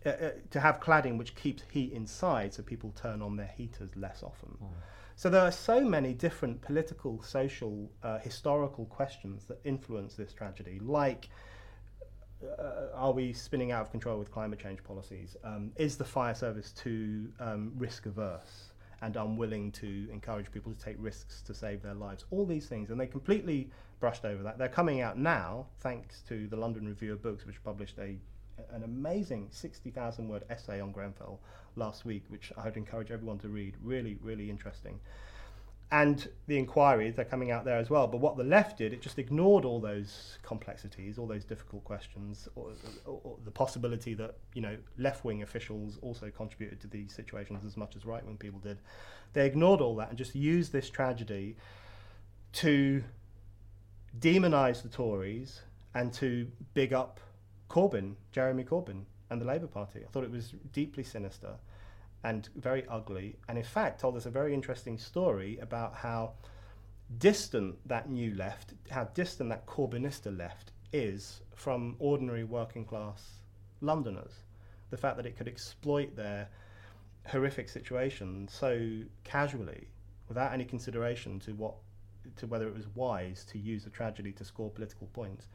[0.06, 3.90] uh, uh, to have cladding which keeps heat inside so people turn on their heaters
[3.96, 4.58] less often.
[4.62, 4.68] Mm.
[5.16, 10.80] So there are so many different political, social, uh, historical questions that influence this tragedy,
[10.80, 11.30] like
[12.44, 15.36] uh, are we spinning out of control with climate change policies?
[15.44, 18.72] Um, is the fire service too um, risk averse?
[19.02, 22.26] and unwilling to encourage people to take risks to save their lives.
[22.32, 23.70] All these things, and they completely
[24.00, 24.58] brushed over that.
[24.58, 28.18] They're coming out now, thanks to the London Review of Books, which published a
[28.72, 31.40] an amazing 60,000 word essay on Grenfell
[31.76, 33.76] last week, which I would encourage everyone to read.
[33.84, 35.00] Really, really interesting.
[35.92, 38.08] and the inquiries they're coming out there as well.
[38.08, 42.50] But what the left did, it just ignored all those complexities, all those difficult questions,
[42.56, 42.72] or,
[43.06, 47.64] or, or the possibility that you know left wing officials also contributed to these situations
[47.66, 48.80] as much as right wing people did.
[49.34, 51.56] They ignored all that and just used this tragedy
[52.54, 53.04] to
[54.20, 55.62] demonise the Tories
[55.94, 57.20] and to big up
[57.70, 60.02] Corbyn, Jeremy Corbyn, and the Labour Party.
[60.06, 61.56] I thought it was deeply sinister
[62.24, 66.34] and very ugly, and in fact told us a very interesting story about how
[67.20, 73.42] distant that new left, how distant that Corbynista left is from ordinary working class
[73.82, 74.34] Londoners.
[74.90, 76.50] The fact that it could exploit their
[77.28, 79.88] horrific situation so casually,
[80.28, 81.76] without any consideration to what,
[82.36, 85.48] to whether it was wise to use a tragedy to score political points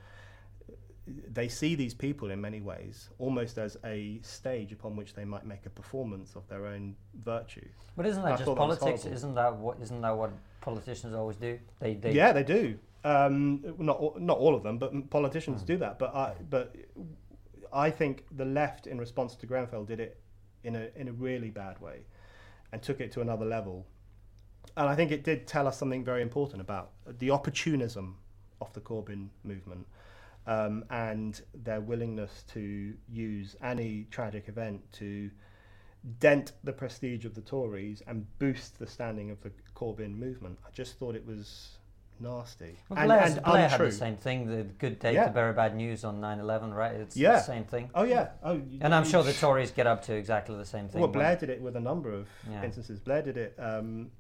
[1.07, 5.45] they see these people in many ways almost as a stage upon which they might
[5.45, 6.95] make a performance of their own
[7.25, 7.67] virtue.
[7.97, 9.03] But isn't that just politics?
[9.03, 11.59] That isn't that what isn't that what politicians always do?
[11.81, 12.79] They, they yeah, they do.
[13.05, 15.67] Um, not not all of them, but politicians mm.
[15.67, 15.99] do that.
[15.99, 16.77] But I but
[17.73, 20.21] I think the left, in response to Grenfell, did it
[20.63, 22.03] in a in a really bad way,
[22.73, 23.87] and took it to another level.
[24.77, 28.17] And I think it did tell us something very important about the opportunism
[28.61, 29.87] of the Corbyn movement
[30.47, 35.31] um, and their willingness to use any tragic event to
[36.19, 40.59] dent the prestige of the Tories and boost the standing of the Corbyn movement.
[40.67, 41.79] I just thought it was
[42.19, 42.79] nasty.
[42.89, 43.79] Well, and, and Blair untrue.
[43.79, 44.47] had the same thing.
[44.47, 45.27] The good day yeah.
[45.27, 46.95] to bear bad news on 9/11, right?
[46.95, 47.33] It's yeah.
[47.33, 47.91] the same thing.
[47.95, 48.31] Oh yeah.
[48.43, 51.01] Oh, and I'm sure the Tories get up to exactly the same thing.
[51.01, 52.65] Well, Blair did it with a number of yeah.
[52.65, 53.01] instances.
[53.01, 54.11] Blair did it um,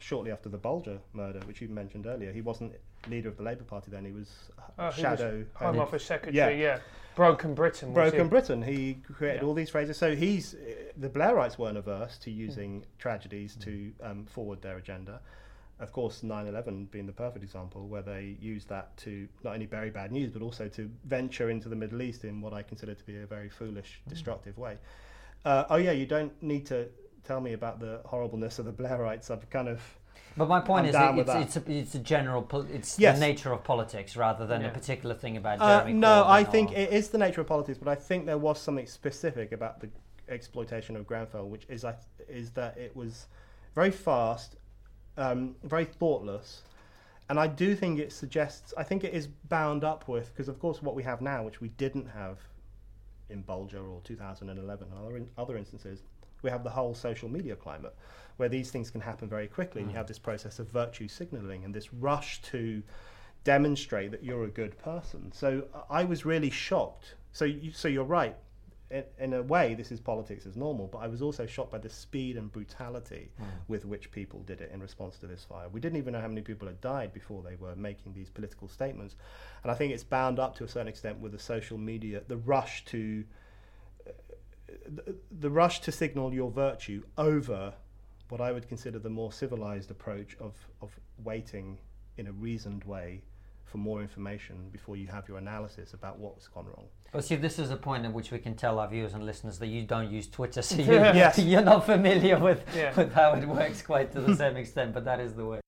[0.00, 2.32] shortly after the Bulger murder, which you mentioned earlier.
[2.32, 2.72] He wasn't
[3.08, 4.04] leader of the Labour Party then.
[4.04, 4.28] He was
[4.78, 6.36] oh, shadow he was Home Office Secretary.
[6.36, 6.74] Yeah.
[6.74, 6.78] yeah.
[7.14, 7.92] Broken Britain.
[7.92, 8.62] Broken Britain.
[8.62, 9.48] He created yeah.
[9.48, 9.96] all these phrases.
[9.96, 10.56] So he's
[10.96, 12.84] the Blairites weren't averse to using mm.
[12.98, 13.64] tragedies mm.
[13.64, 15.20] to um, forward their agenda.
[15.80, 19.90] Of course, 9/11 being the perfect example, where they used that to not only bury
[19.90, 23.04] bad news, but also to venture into the Middle East in what I consider to
[23.04, 24.10] be a very foolish, mm.
[24.10, 24.76] destructive way.
[25.44, 26.86] Uh, oh yeah, you don't need to
[27.24, 29.30] tell me about the horribleness of the Blairites.
[29.30, 29.80] I've kind of
[30.36, 33.18] but my point I'm is, it's, it's, a, it's a general, it's yes.
[33.18, 34.68] the nature of politics rather than yeah.
[34.68, 35.92] a particular thing about uh, Jeremy.
[35.92, 38.60] Uh, no, I think it is the nature of politics, but I think there was
[38.60, 39.88] something specific about the
[40.28, 41.84] exploitation of Grenfell, which is
[42.28, 43.26] is that it was
[43.74, 44.56] very fast,
[45.16, 46.62] um, very thoughtless,
[47.28, 48.72] and I do think it suggests.
[48.78, 51.60] I think it is bound up with because, of course, what we have now, which
[51.60, 52.38] we didn't have
[53.28, 56.02] in Bulger or 2011 and other, in, other instances,
[56.42, 57.94] we have the whole social media climate
[58.36, 59.84] where these things can happen very quickly, mm.
[59.84, 59.98] and you mm.
[59.98, 62.82] have this process of virtue signaling and this rush to
[63.44, 65.30] demonstrate that you're a good person.
[65.32, 67.14] So I was really shocked.
[67.32, 68.36] So, you, so you're right.
[68.90, 71.78] In, in, a way, this is politics as normal, but I was also shocked by
[71.78, 73.44] the speed and brutality mm.
[73.68, 75.68] with which people did it in response to this fire.
[75.68, 78.68] We didn't even know how many people had died before they were making these political
[78.68, 79.14] statements.
[79.62, 82.38] And I think it's bound up to a certain extent with the social media, the
[82.38, 83.22] rush to
[85.30, 87.74] the, rush to signal your virtue over
[88.28, 90.90] what I would consider the more civilized approach of, of
[91.24, 91.78] waiting
[92.16, 93.22] in a reasoned way
[93.64, 96.86] for more information before you have your analysis about what's gone wrong.
[97.12, 99.58] Well, see, this is a point at which we can tell our viewers and listeners
[99.58, 101.38] that you don't use Twitter, so you, yes.
[101.40, 102.94] you're not familiar with, yeah.
[102.94, 105.59] with how it works quite to the same extent, but that is the way.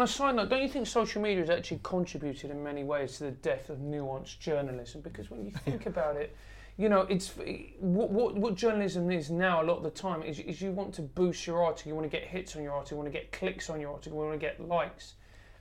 [0.00, 3.18] On a side note, don't you think social media has actually contributed in many ways
[3.18, 5.02] to the death of nuanced journalism?
[5.02, 6.34] Because when you think about it,
[6.78, 7.34] you know, it's
[7.80, 10.94] what, what, what journalism is now a lot of the time is, is you want
[10.94, 13.18] to boost your article, you want to get hits on your article, you want to
[13.18, 15.14] get clicks on your article, you want to get likes.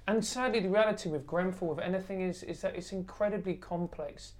[0.07, 4.33] And sadly, the reality with Grenfell, with anything, is, is that it's incredibly complex.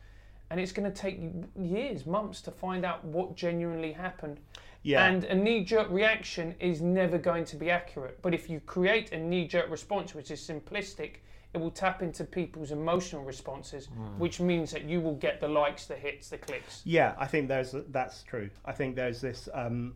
[0.50, 1.20] And it's going to take
[1.60, 4.40] years, months to find out what genuinely happened.
[4.84, 5.06] Yeah.
[5.06, 8.22] And a knee jerk reaction is never going to be accurate.
[8.22, 11.16] But if you create a knee jerk response, which is simplistic,
[11.54, 14.18] it will tap into people's emotional responses, mm.
[14.18, 16.82] which means that you will get the likes, the hits, the clicks.
[16.86, 18.50] Yeah, I think there's that's true.
[18.66, 19.50] I think there's this.
[19.54, 19.96] Um,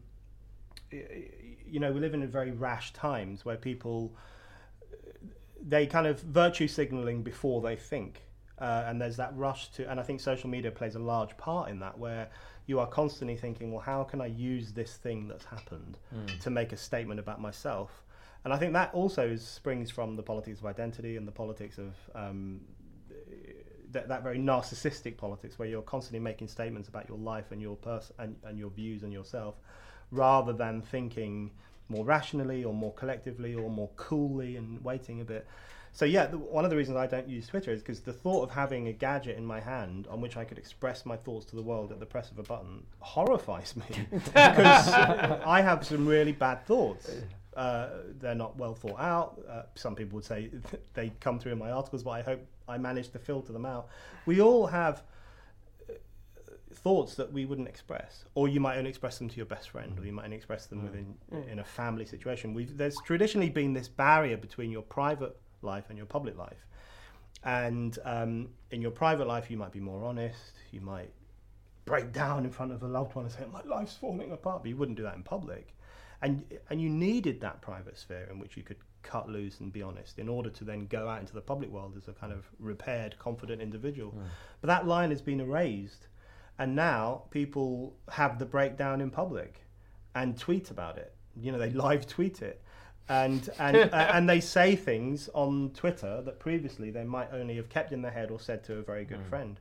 [0.92, 4.16] you know, we live in very rash times where people
[5.66, 8.22] they kind of virtue signaling before they think,
[8.60, 9.90] uh, and there's that rush to.
[9.90, 12.30] And I think social media plays a large part in that, where
[12.66, 16.40] you are constantly thinking, well, how can I use this thing that's happened mm.
[16.40, 18.04] to make a statement about myself?
[18.46, 21.96] And I think that also springs from the politics of identity and the politics of
[22.14, 22.62] um,
[23.92, 27.76] that, that very narcissistic politics where you're constantly making statements about your life and your
[27.78, 29.56] person and, and your views and yourself
[30.12, 31.52] rather than thinking
[31.90, 35.48] more rationally or more collectively or more coolly and waiting a bit.
[35.96, 38.42] So yeah, the, one of the reasons I don't use Twitter is because the thought
[38.42, 41.56] of having a gadget in my hand on which I could express my thoughts to
[41.56, 46.32] the world at the press of a button horrifies me because I have some really
[46.32, 47.12] bad thoughts.
[47.56, 47.90] Uh,
[48.20, 49.40] they're not well thought out.
[49.48, 50.50] Uh, some people would say
[50.96, 53.88] they come through in my articles, but I hope I managed to filter them out.
[54.26, 55.04] We all have
[55.88, 55.94] uh,
[56.74, 60.00] thoughts that we wouldn't express, or you might only express them to your best friend,
[60.00, 61.52] or you might only express them within Mm.
[61.52, 62.56] in a family situation.
[62.56, 66.66] We've, there's traditionally been this barrier between your private life and your public life,
[67.44, 70.54] and um, in your private life, you might be more honest.
[70.72, 71.12] You might
[71.86, 74.70] break down in front of a loved one and say, "My life's falling apart," but
[74.70, 75.76] you wouldn't do that in public,
[76.22, 79.82] and and you needed that private sphere in which you could cut loose and be
[79.82, 82.46] honest in order to then go out into the public world as a kind of
[82.58, 84.14] repaired, confident individual.
[84.62, 86.08] But that line has been erased,
[86.58, 89.62] and now people have the breakdown in public
[90.16, 91.14] and tweet about it.
[91.36, 92.62] You know, they live tweet it.
[93.10, 97.70] And and uh, and they say things on Twitter that previously they might only have
[97.70, 99.60] kept in their head or said to a very good friend.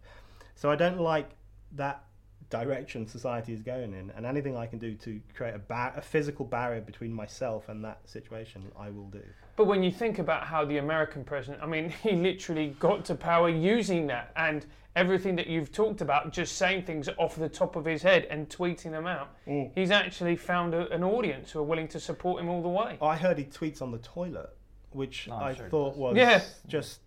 [0.55, 1.31] So I don't like
[1.73, 2.05] that
[2.53, 6.03] direction society is going in, and anything I can do to create a, bar- a
[6.03, 9.23] physical barrier between myself and that situation, I will do.
[9.57, 13.15] But when you think about how the American president, I mean, he literally got to
[13.15, 17.77] power using that and everything that you've talked about, just saying things off the top
[17.77, 19.31] of his head and tweeting them out.
[19.47, 19.71] Mm.
[19.75, 22.99] He's actually found a, an audience who are willing to support him all the way.
[23.01, 24.51] I heard he tweets on the toilet,
[24.91, 26.43] which Oh, I'm sure thought was Yeah.
[26.67, 27.01] just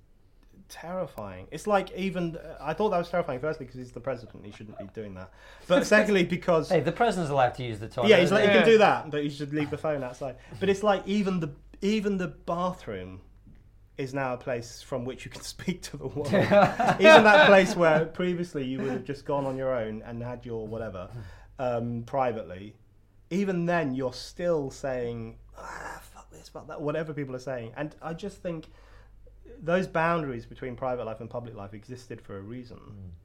[0.67, 1.47] terrifying.
[1.51, 3.39] It's like even I thought that was terrifying.
[3.39, 5.31] Firstly, because he's the president, he shouldn't be doing that.
[5.67, 8.09] But secondly, because Hey, the president's allowed to use the toilet.
[8.09, 10.37] yeah, he's like, isn't you can do that, but you should leave the phone outside.
[10.59, 13.21] But it's like even the even the bathroom
[13.97, 16.27] is now a place from which you can speak to the world.
[16.33, 20.45] even that place where previously you would have just gone on your own and had
[20.45, 21.09] your whatever
[21.59, 22.75] um, privately.
[23.29, 27.95] Even then, you're still saying, ah, "Fuck this, fuck that," whatever people are saying, and
[28.01, 28.67] I just think
[29.61, 32.79] those boundaries between private life and public life existed for a reason.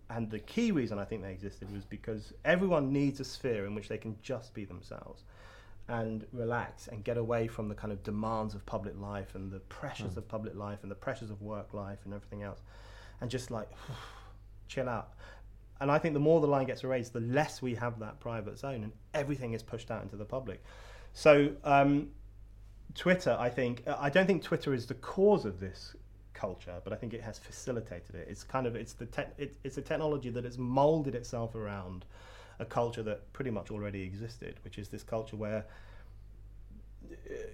[0.09, 3.75] And the key reason I think they existed was because everyone needs a sphere in
[3.75, 5.25] which they can just be themselves
[5.91, 9.59] and relax and get away from the kind of demands of public life and the
[9.59, 12.61] pressures of public life and the pressures of work life and everything else.
[13.20, 13.68] And just like
[14.68, 15.14] chill out.
[15.80, 18.57] And I think the more the line gets erased, the less we have that private
[18.57, 20.62] zone and everything is pushed out into the public.
[21.12, 22.11] So, um,
[22.95, 25.97] Twitter, I think, I don't think Twitter is the cause of this
[26.34, 28.28] culture, but I think it has facilitated it.
[28.30, 32.05] It's kind of it's the te- it, it's a technology that has molded itself around
[32.61, 35.67] a culture that pretty much already existed, which is this culture where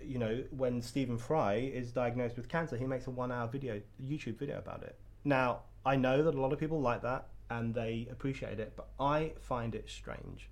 [0.05, 4.37] you know when Stephen Fry is diagnosed with cancer, he makes a one-hour video, YouTube
[4.39, 4.97] video about it.
[5.25, 8.89] Now I know that a lot of people like that and they appreciate it, but
[8.99, 10.51] I find it strange,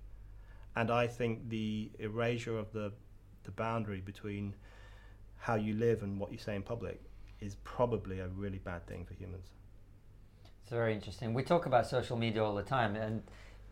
[0.75, 2.93] and I think the erasure of the
[3.43, 4.55] the boundary between
[5.37, 6.99] how you live and what you say in public
[7.39, 9.49] is probably a really bad thing for humans.
[10.61, 11.33] It's very interesting.
[11.35, 13.21] We talk about social media all the time, and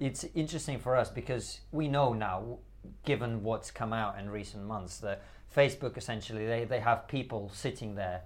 [0.03, 2.59] it's interesting for us because we know now,
[3.05, 5.23] given what's come out in recent months, that
[5.55, 8.23] Facebook essentially they, they have people sitting there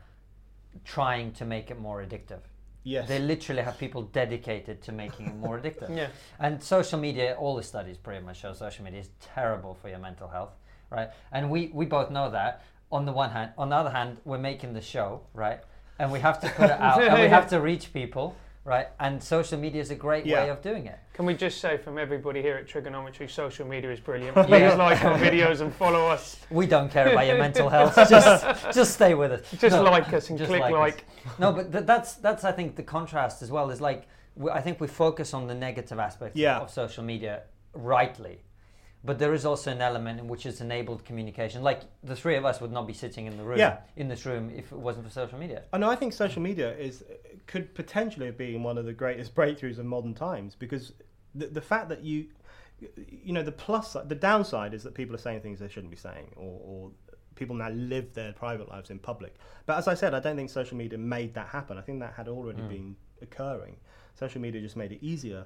[0.83, 2.39] trying to make it more addictive.
[2.83, 3.07] Yes.
[3.07, 5.89] They literally have people dedicated to making it more addictive.
[5.95, 6.07] Yeah.
[6.39, 9.99] And social media, all the studies pretty much show social media is terrible for your
[9.99, 10.55] mental health,
[10.89, 11.09] right?
[11.31, 13.51] And we, we both know that on the one hand.
[13.57, 15.59] On the other hand, we're making the show, right?
[15.99, 18.35] And we have to put it out and we have to reach people,
[18.67, 18.87] right?
[18.99, 20.99] And social media is a great way of doing it.
[21.13, 24.35] Can we just say from everybody here at Triggernometry, social media is brilliant.
[24.37, 24.43] Yeah.
[24.43, 26.37] Please like our videos and follow us.
[26.49, 27.95] We don't care about your mental health.
[27.95, 29.41] Just just stay with us.
[29.51, 30.79] Just No, like us and just click like us.
[30.79, 31.05] like.
[31.39, 34.61] No, but th- that's that's I think the contrast as well is like we, I
[34.61, 36.59] think we focus on the negative aspects Yeah.
[36.59, 37.43] of social media
[37.73, 38.39] rightly,
[39.07, 41.63] but there is also an element in which it's enabled communication.
[41.63, 43.77] Like the three of us would not be sitting in the room Yeah.
[43.95, 45.63] in this room if it wasn't for social media.
[45.71, 45.89] I know.
[45.89, 47.05] I think social media is
[47.45, 50.91] could potentially have been one of the greatest breakthroughs of modern times because
[51.33, 52.25] the, the fact that you,
[53.07, 55.91] you know, the plus, side- the downside is that people are saying things they shouldn't
[55.91, 56.91] be saying, or, or
[57.35, 59.37] people now live their private lives in public.
[59.65, 61.77] But as I said, I don't think social media made that happen.
[61.77, 62.67] I think that had already hmm.
[62.67, 63.77] been occurring.
[64.15, 65.45] Social media just made it easier.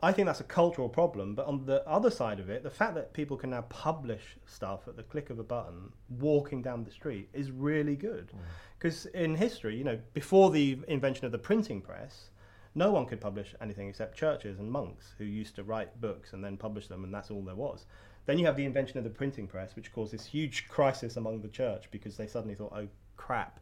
[0.00, 1.34] I think that's a cultural problem.
[1.34, 4.86] But on the other side of it, the fact that people can now publish stuff
[4.86, 8.28] at the click of a button, walking down the street, is really good.
[8.28, 8.38] Mm.
[8.78, 12.30] Because in history, you know, before the invention of the printing press,
[12.74, 16.44] no one could publish anything except churches and monks who used to write books and
[16.44, 17.86] then publish them, and that's all there was.
[18.26, 21.40] Then you have the invention of the printing press, which caused this huge crisis among
[21.40, 23.58] the church because they suddenly thought, oh crap,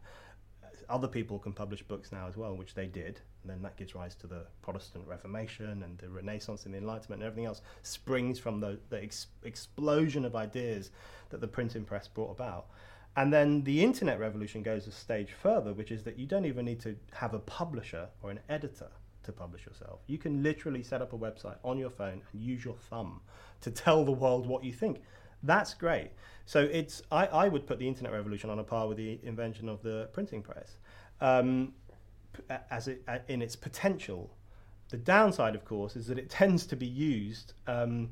[0.88, 3.20] other people can publish books now as well, which they did.
[3.42, 7.22] And then that gives rise to the Protestant Reformation and the Renaissance and the Enlightenment
[7.22, 10.90] and everything else springs from the, the ex- explosion of ideas
[11.30, 12.66] that the printing press brought about.
[13.16, 16.66] And then the internet revolution goes a stage further, which is that you don't even
[16.66, 18.88] need to have a publisher or an editor
[19.22, 20.00] to publish yourself.
[20.06, 23.20] You can literally set up a website on your phone and use your thumb
[23.62, 25.02] to tell the world what you think.
[25.46, 26.10] That's great.
[26.44, 29.68] So it's I, I would put the internet revolution on a par with the invention
[29.68, 30.78] of the printing press,
[31.20, 31.72] um,
[32.70, 34.30] as it in its potential.
[34.88, 38.10] The downside, of course, is that it tends to be used um,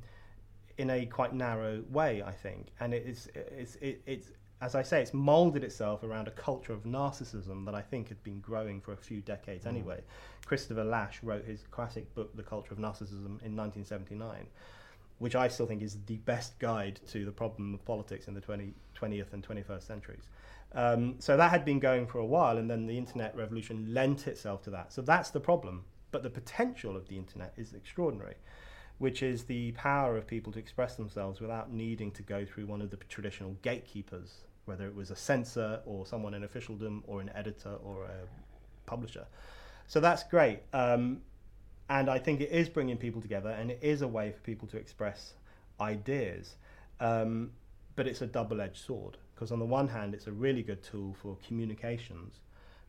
[0.79, 2.23] in a quite narrow way.
[2.23, 4.31] I think, and it is it's it, it's
[4.61, 8.23] as I say, it's molded itself around a culture of narcissism that I think had
[8.25, 9.69] been growing for a few decades mm.
[9.69, 10.01] anyway.
[10.47, 14.47] Christopher Lasch wrote his classic book, The Culture of Narcissism, in 1979,
[15.19, 18.41] which I still think is the best guide to the problem of politics in the
[18.41, 20.29] 20, 20th and 21st centuries.
[20.73, 24.27] Um, so that had been going for a while, and then the internet revolution lent
[24.27, 24.93] itself to that.
[24.93, 25.85] So that's the problem.
[26.11, 28.37] But the potential of the internet is extraordinary
[28.99, 32.81] which is the power of people to express themselves without needing to go through one
[32.81, 37.31] of the traditional gatekeepers whether it was a censor or someone in officialdom or an
[37.35, 39.27] editor or a publisher.
[39.87, 40.61] So that's great.
[40.73, 41.21] Um,
[41.89, 44.67] and I think it is bringing people together and it is a way for people
[44.69, 45.35] to express
[45.81, 46.57] ideas.
[47.01, 47.51] Um,
[47.97, 50.83] but it's a double edged sword because, on the one hand, it's a really good
[50.83, 52.41] tool for communications.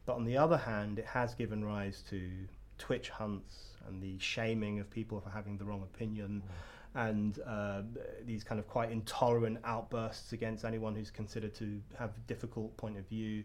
[0.06, 2.30] But on the other hand, it has given rise to
[2.78, 6.42] Twitch hunts and the shaming of people for having the wrong opinion.
[6.46, 6.52] Mm
[6.96, 7.82] and uh,
[8.26, 12.98] these kind of quite intolerant outbursts against anyone who's considered to have a difficult point
[12.98, 13.44] of view.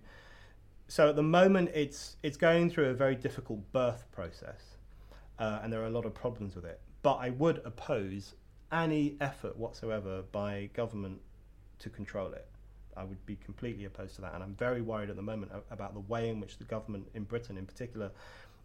[0.86, 4.62] So at the moment, it's it's going through a very difficult birth process,
[5.40, 6.80] uh, and there are a lot of problems with it.
[7.02, 8.34] But I would oppose
[8.70, 11.20] any effort whatsoever by government
[11.80, 12.46] to control it.
[12.96, 15.94] I would be completely opposed to that, and I'm very worried at the moment about
[15.94, 18.10] the way in which the government in Britain, in particular,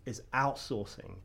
[0.06, 1.16] is outsourcing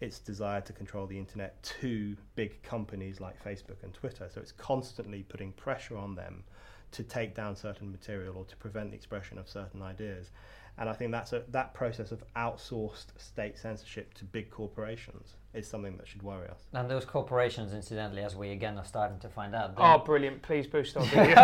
[0.00, 4.28] its desire to control the internet to big companies like Facebook and Twitter.
[4.32, 6.44] So it's constantly putting pressure on them
[6.92, 10.30] to take down certain material or to prevent the expression of certain ideas.
[10.78, 15.66] And I think that's a, that process of outsourced state censorship to big corporations is
[15.66, 16.60] something that should worry us.
[16.72, 19.74] And those corporations, incidentally, as we again are starting to find out.
[19.76, 20.40] Oh, brilliant!
[20.42, 21.34] Please boost our video.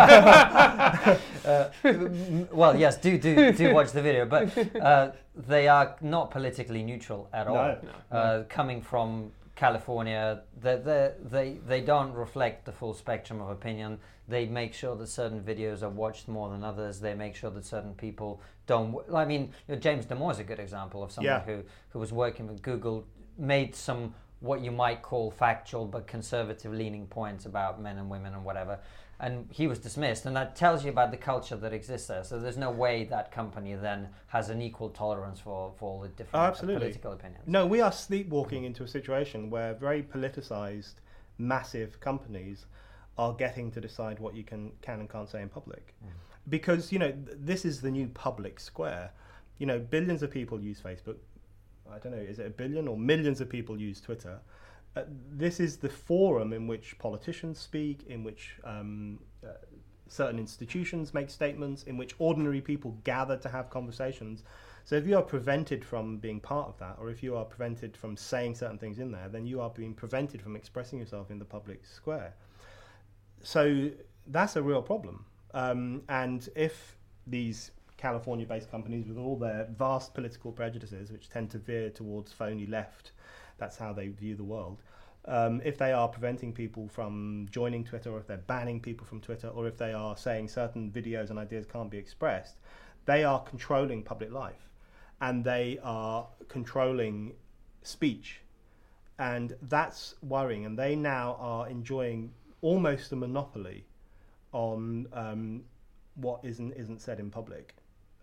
[1.45, 1.69] uh,
[2.51, 7.27] well, yes, do do do watch the video, but uh, they are not politically neutral
[7.33, 7.55] at all.
[7.55, 7.77] No,
[8.11, 8.17] no.
[8.17, 13.99] Uh, coming from California, they, they, they, they don't reflect the full spectrum of opinion.
[14.27, 16.99] They make sure that certain videos are watched more than others.
[16.99, 18.97] They make sure that certain people don't.
[19.13, 21.45] I mean, you know, James Damore is a good example of someone yeah.
[21.45, 23.05] who, who was working with Google,
[23.37, 28.33] made some what you might call factual but conservative leaning points about men and women
[28.33, 28.79] and whatever
[29.19, 30.25] and he was dismissed.
[30.25, 32.23] And that tells you about the culture that exists there.
[32.23, 36.09] So there's no way that company then has an equal tolerance for, for all the
[36.09, 37.43] different oh, political opinions.
[37.47, 40.95] No, we are sleepwalking into a situation where very politicized,
[41.37, 42.65] massive companies
[43.17, 45.93] are getting to decide what you can can and can't say in public.
[46.03, 46.09] Mm.
[46.49, 49.11] Because, you know, th- this is the new public square.
[49.57, 51.15] You know, billions of people use Facebook.
[51.89, 54.39] I don't know, is it a billion or millions of people use Twitter?
[54.95, 59.49] Uh, this is the forum in which politicians speak, in which um, uh,
[60.07, 64.43] certain institutions make statements, in which ordinary people gather to have conversations.
[64.85, 67.97] So if you are prevented from being part of that, or if you are prevented
[67.97, 71.39] from saying certain things in there, then you are being prevented from expressing yourself in
[71.39, 72.35] the public square.
[73.41, 73.89] So
[74.27, 75.25] that's a real problem.
[75.53, 76.97] Um, and if
[77.27, 82.31] these California based companies, with all their vast political prejudices, which tend to veer towards
[82.31, 83.11] phony left,
[83.57, 84.81] that's how they view the world.
[85.27, 89.21] Um, if they are preventing people from joining Twitter, or if they're banning people from
[89.21, 92.57] Twitter, or if they are saying certain videos and ideas can't be expressed,
[93.05, 94.69] they are controlling public life
[95.21, 97.33] and they are controlling
[97.83, 98.41] speech.
[99.17, 100.65] And that's worrying.
[100.65, 103.85] And they now are enjoying almost a monopoly
[104.51, 105.63] on um,
[106.15, 107.75] what isn't, isn't said in public.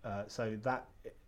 [0.05, 0.85] Uh, so that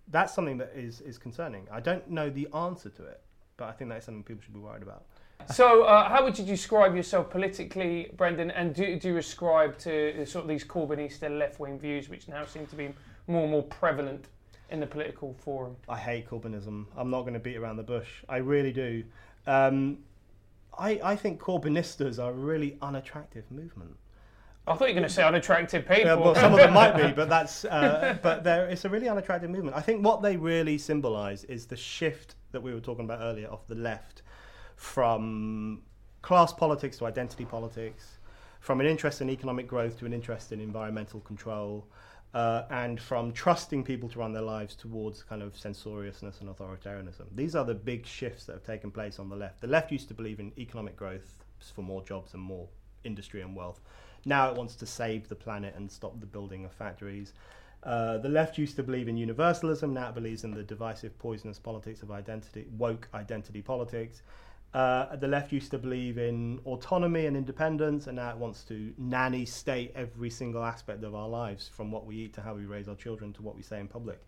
[0.09, 1.67] that's something that is, is concerning.
[1.71, 3.21] I don't know the answer to it.
[3.57, 5.05] But I think that's something people should be worried about.
[5.53, 8.51] So, uh, how would you describe yourself politically, Brendan?
[8.51, 12.45] And do, do you ascribe to sort of these Corbynista left wing views, which now
[12.45, 12.89] seem to be
[13.27, 14.25] more and more prevalent
[14.71, 15.75] in the political forum?
[15.87, 16.85] I hate Corbynism.
[16.97, 18.23] I'm not going to beat around the bush.
[18.27, 19.03] I really do.
[19.45, 19.99] Um,
[20.77, 23.95] I, I think Corbynistas are a really unattractive movement.
[24.67, 26.05] I thought you were going to say unattractive people.
[26.05, 29.49] Yeah, well, some of them might be, but that's uh, but it's a really unattractive
[29.49, 29.77] movement.
[29.77, 33.47] I think what they really symbolise is the shift that we were talking about earlier
[33.51, 34.23] off the left
[34.77, 35.83] from
[36.21, 38.17] class politics to identity politics,
[38.61, 41.85] from an interest in economic growth to an interest in environmental control,
[42.33, 47.25] uh, and from trusting people to run their lives towards kind of censoriousness and authoritarianism.
[47.35, 49.61] These are the big shifts that have taken place on the left.
[49.61, 51.43] The left used to believe in economic growth
[51.75, 52.67] for more jobs and more
[53.03, 53.81] industry and wealth.
[54.25, 57.33] Now it wants to save the planet and stop the building of factories.
[57.85, 61.59] Uh, the left used to believe in universalism, now it believes in the divisive, poisonous
[61.59, 64.23] politics of identity, woke identity politics.
[64.73, 68.91] Uh, the left used to believe in autonomy and independence, and now it wants to
[68.97, 72.65] nanny state every single aspect of our lives, from what we eat to how we
[72.65, 74.19] raise our children to what we say in public.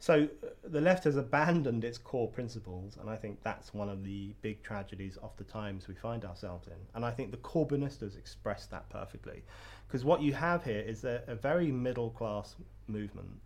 [0.00, 4.02] So uh, the left has abandoned its core principles, and I think that's one of
[4.02, 6.80] the big tragedies of the times we find ourselves in.
[6.94, 9.44] And I think the Corbynistas expressed that perfectly,
[9.86, 12.56] because what you have here is a, a very middle class
[12.88, 13.40] movement.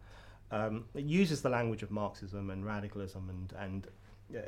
[0.50, 3.86] Um, it uses the language of Marxism and radicalism and and
[4.34, 4.40] uh,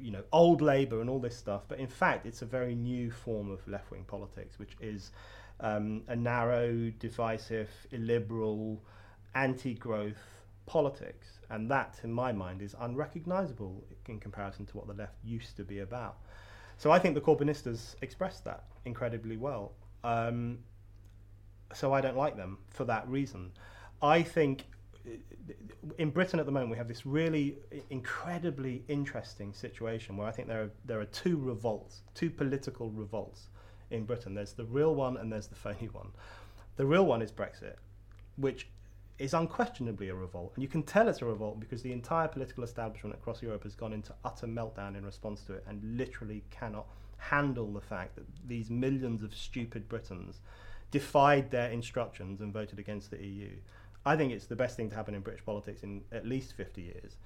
[0.00, 3.10] you know old Labour and all this stuff, but in fact it's a very new
[3.10, 5.10] form of left wing politics, which is
[5.60, 8.80] um, a narrow, divisive, illiberal,
[9.34, 14.94] anti growth politics, and that, in my mind, is unrecognisable in comparison to what the
[14.94, 16.18] left used to be about.
[16.78, 19.72] So I think the Corbynistas expressed that incredibly well.
[20.02, 20.60] Um,
[21.74, 23.52] so I don't like them for that reason.
[24.02, 24.64] I think
[25.98, 27.56] in Britain at the moment we have this really
[27.90, 33.48] incredibly interesting situation where I think there are there are two revolts, two political revolts
[33.90, 34.34] in Britain.
[34.34, 36.08] There's the real one and there's the phony one.
[36.76, 37.76] The real one is Brexit,
[38.36, 38.68] which
[39.18, 40.52] is unquestionably a revolt.
[40.54, 43.74] And you can tell it's a revolt because the entire political establishment across Europe has
[43.74, 46.86] gone into utter meltdown in response to it and literally cannot
[47.18, 50.40] handle the fact that these millions of stupid Britons
[50.90, 53.50] defied their instructions and voted against the EU.
[54.04, 56.82] I think it's the best thing to happen in British politics in at least 50
[56.82, 57.16] years.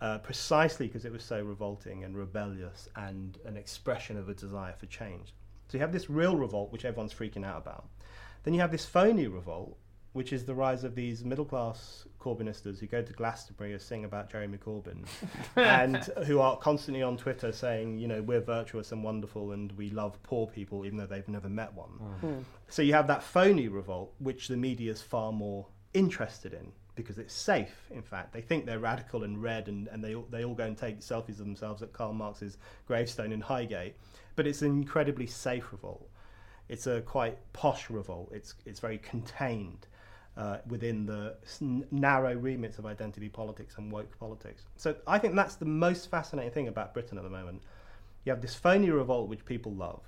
[0.00, 4.72] Uh, precisely because it was so revolting and rebellious and an expression of a desire
[4.78, 5.34] for change.
[5.66, 7.88] So you have this real revolt, which everyone's freaking out about.
[8.44, 9.76] Then you have this phony revolt,
[10.12, 14.04] which is the rise of these middle class Corbynistas who go to Glastonbury and sing
[14.04, 15.04] about Jeremy Corbyn
[15.56, 15.96] and
[16.26, 20.22] who are constantly on Twitter saying, you know, we're virtuous and wonderful and we love
[20.22, 21.90] poor people even though they've never met one.
[22.22, 22.44] Mm.
[22.68, 27.18] So you have that phony revolt, which the media is far more interested in because
[27.18, 28.32] it's safe, in fact.
[28.32, 31.30] They think they're radical and red and, and they, they all go and take selfies
[31.30, 33.94] of themselves at Karl Marx's gravestone in Highgate.
[34.34, 36.08] But it's an incredibly safe revolt.
[36.68, 38.30] It's a quite posh revolt.
[38.32, 39.86] It's, it's very contained
[40.38, 41.36] uh, within the
[41.90, 44.62] narrow remits of identity politics and woke politics.
[44.76, 47.62] So I think that's the most fascinating thing about Britain at the moment.
[48.24, 50.02] You have this phony revolt which people love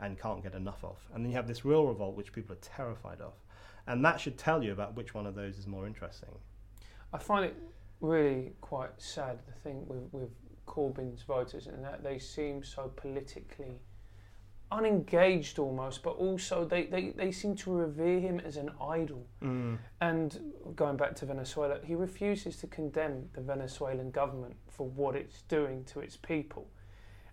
[0.00, 2.58] and can't get enough of, and then you have this real revolt which people are
[2.60, 3.32] terrified of,
[3.86, 6.28] and that should tell you about which one of those is more interesting.
[7.12, 7.56] I find it
[8.00, 10.30] really quite sad the thing with, with
[10.66, 13.80] Corbyn's voters and that they seem so politically
[14.70, 19.26] unengaged almost, but also they, they, they seem to revere him as an idol.
[19.42, 19.78] Mm.
[20.00, 25.42] And going back to Venezuela, he refuses to condemn the Venezuelan government for what it's
[25.42, 26.68] doing to its people.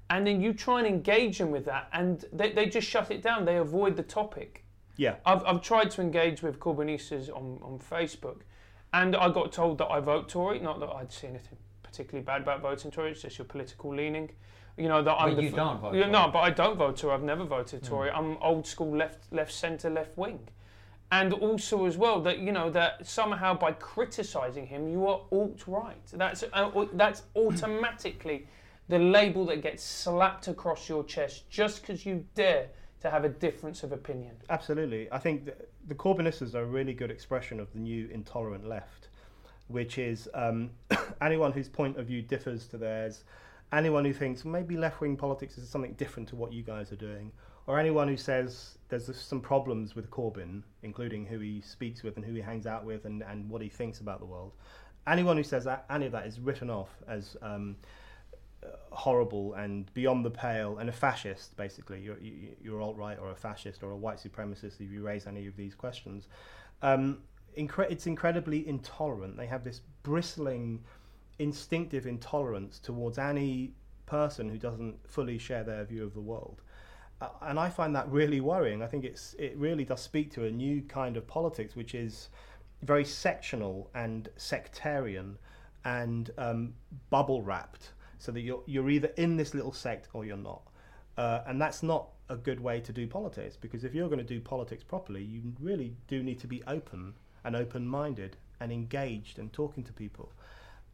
[0.09, 3.21] And then you try and engage them with that, and they, they just shut it
[3.21, 3.45] down.
[3.45, 4.65] They avoid the topic.
[5.01, 5.15] Yeah.
[5.25, 8.41] I've, I've tried to engage with Corbynistas on, on Facebook,
[8.93, 10.59] and I got told that I vote Tory.
[10.59, 14.29] Not that I'd see anything particularly bad about voting Tory, it's just your political leaning
[14.77, 15.35] you know that I'm.
[15.35, 15.95] But you f- don't vote.
[15.95, 17.13] Yeah, no, but I don't vote Tory.
[17.13, 18.09] I've never voted Tory.
[18.09, 18.17] Mm.
[18.17, 20.39] I'm old school left, left centre, left wing,
[21.11, 25.63] and also as well that you know that somehow by criticising him you are alt
[25.67, 26.05] right.
[26.13, 28.47] That's uh, that's automatically
[28.87, 32.67] the label that gets slapped across your chest just because you dare
[33.01, 34.35] to have a difference of opinion.
[34.49, 35.49] Absolutely, I think
[35.87, 39.09] the, Corbynistas are a really good expression of the new intolerant left,
[39.67, 40.71] which is um,
[41.21, 43.23] anyone whose point of view differs to theirs
[43.73, 46.97] anyone who thinks maybe left wing politics is something different to what you guys are
[46.97, 47.31] doing,
[47.67, 52.25] or anyone who says there's some problems with Corbyn, including who he speaks with and
[52.25, 54.51] who he hangs out with and, and what he thinks about the world,
[55.07, 57.75] anyone who says that any of that is written off as um,
[58.91, 62.01] horrible and beyond the pale and a fascist, basically.
[62.01, 62.17] You're,
[62.61, 65.55] you're alt right or a fascist or a white supremacist if you raise any of
[65.55, 66.27] these questions.
[66.81, 67.19] Um,
[67.57, 69.37] incre- it's incredibly intolerant.
[69.37, 70.83] They have this bristling
[71.39, 73.73] instinctive intolerance towards any
[74.05, 76.61] person who doesn't fully share their view of the world.
[77.21, 78.81] Uh, and I find that really worrying.
[78.81, 82.29] I think it's it really does speak to a new kind of politics, which is
[82.83, 85.37] very sectional and sectarian
[85.85, 86.73] and um,
[87.09, 87.91] bubble wrapped,
[88.21, 90.61] so that you're you're either in this little sect or you're not.
[91.17, 94.33] Uh, and that's not a good way to do politics because if you're going to
[94.35, 99.37] do politics properly, you really do need to be open and open minded and engaged
[99.39, 100.31] and talking to people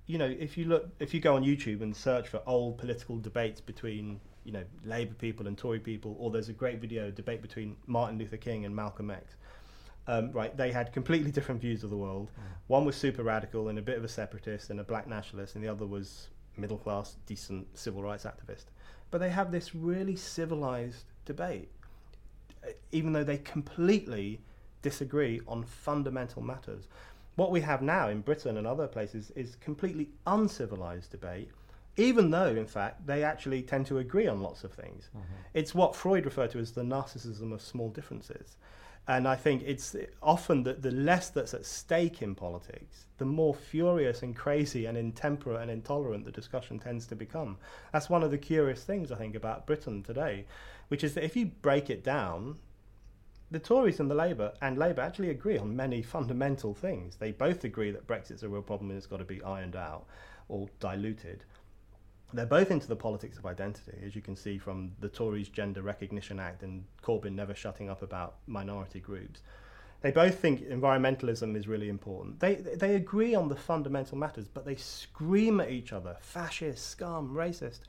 [0.07, 3.17] you know, if you look, if you go on YouTube and search for old political
[3.19, 7.41] debates between, you know, Labour people and Tory people, or there's a great video debate
[7.41, 9.35] between Martin Luther King and Malcolm X.
[10.07, 12.31] Um, right, they had completely different views of the world.
[12.31, 12.43] Mm.
[12.67, 15.63] One was super radical and a bit of a separatist and a black nationalist, and
[15.63, 18.65] the other was middle class, decent civil rights activist.
[19.11, 21.69] But they have this really civilized debate.
[22.91, 24.39] even though they completely
[24.81, 26.87] disagree on fundamental matters.
[27.35, 31.51] What we have now in Britain and other places is completely uncivilized debate,
[31.97, 35.09] even though, in fact, they actually tend to agree on lots of things.
[35.15, 35.33] Mm-hmm.
[35.53, 38.57] It's what Freud referred to as the narcissism of small differences.
[39.09, 43.53] And I think it's often that the less that's at stake in politics, the more
[43.53, 47.57] furious and crazy and intemperate and intolerant the discussion tends to become.
[47.93, 50.45] That's one of the curious things I think about Britain today,
[50.89, 52.57] which is that if you break it down,
[53.49, 57.15] the Tories and the Labour and Labour actually agree on many fundamental things.
[57.15, 60.05] They both agree that Brexit's a real problem and it's got to be ironed out
[60.49, 61.45] or diluted.
[62.33, 65.81] They're both into the politics of identity, as you can see from the Tories' Gender
[65.81, 69.41] Recognition Act and Corbyn never shutting up about minority groups.
[70.01, 72.39] They both think environmentalism is really important.
[72.39, 77.33] They, they agree on the fundamental matters, but they scream at each other fascist, scum,
[77.33, 77.79] racist.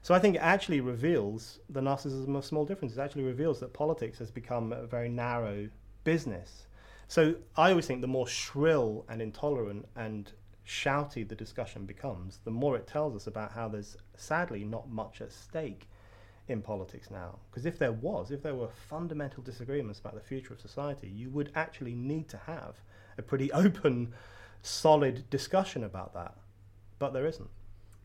[0.00, 2.98] So I think it actually reveals the narcissism of small differences.
[2.98, 5.68] It actually reveals that politics has become a very narrow
[6.02, 6.66] business.
[7.06, 10.32] So I always think the more shrill and intolerant and
[10.66, 15.20] shouty the discussion becomes, the more it tells us about how there's sadly not much
[15.20, 15.88] at stake
[16.48, 17.38] in politics now.
[17.50, 21.30] Because if there was, if there were fundamental disagreements about the future of society, you
[21.30, 22.80] would actually need to have
[23.18, 24.12] a pretty open,
[24.62, 26.34] solid discussion about that.
[26.98, 27.50] But there isn't.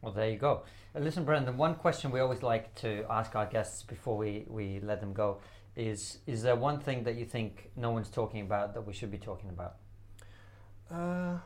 [0.02, 0.64] Well, there you go.
[0.96, 4.80] Uh, listen, Brendan, one question we always like to ask our guests before we, we
[4.82, 5.40] let them go
[5.78, 9.12] is Is there one thing that you think no one's talking about that we should
[9.12, 9.76] be talking about?
[10.92, 11.38] Uh,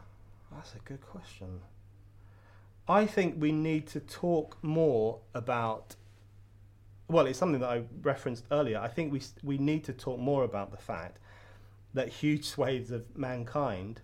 [0.54, 1.62] that's a good question.
[2.88, 5.96] I think we need to talk more about.
[7.08, 8.80] Well, it's something that I referenced earlier.
[8.80, 11.18] I think we we need to talk more about the fact
[11.94, 14.02] that huge swathes of mankind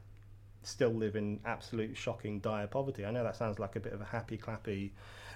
[0.63, 3.05] still live in absolute shocking dire poverty.
[3.05, 4.91] I know that sounds like a bit of a happy clappy,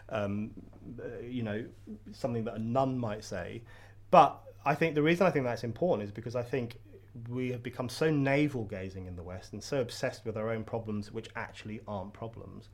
[0.09, 0.51] um,
[0.99, 1.63] uh, you know,
[2.11, 3.61] something that a nun might say,
[4.11, 6.79] but I think the reason I think that's important is because I think
[7.29, 10.63] we have become so navel gazing in the West and so obsessed with our own
[10.63, 12.69] problems, which actually aren't problems.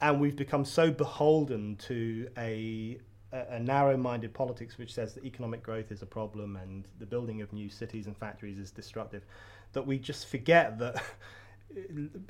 [0.00, 2.98] And we've become so beholden to a,
[3.32, 7.06] a, a narrow minded politics which says that economic growth is a problem and the
[7.06, 9.24] building of new cities and factories is destructive
[9.72, 11.02] that we just forget that.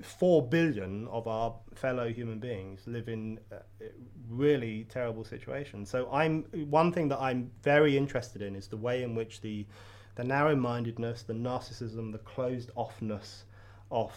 [0.02, 3.58] Four billion of our fellow human beings live in uh,
[4.28, 5.88] really terrible situations.
[5.88, 9.64] So, I'm one thing that I'm very interested in is the way in which the
[10.18, 13.44] the narrow mindedness, the narcissism, the closed offness
[13.92, 14.12] of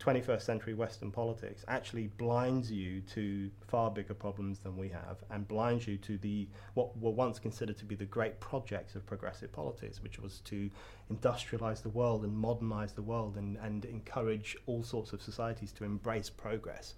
[0.00, 5.46] 21st century Western politics actually blinds you to far bigger problems than we have and
[5.46, 9.52] blinds you to the what were once considered to be the great projects of progressive
[9.52, 10.70] politics, which was to
[11.12, 15.84] industrialize the world and modernize the world and, and encourage all sorts of societies to
[15.84, 16.94] embrace progress.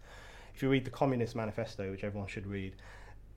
[0.54, 2.76] If you read the Communist Manifesto, which everyone should read,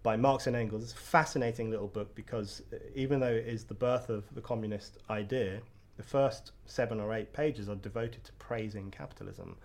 [0.03, 0.83] by Marx and Engels.
[0.83, 4.41] It's a fascinating little book because uh, even though it is the birth of the
[4.41, 5.61] communist idea,
[5.95, 9.55] the first seven or eight pages are devoted to praising capitalism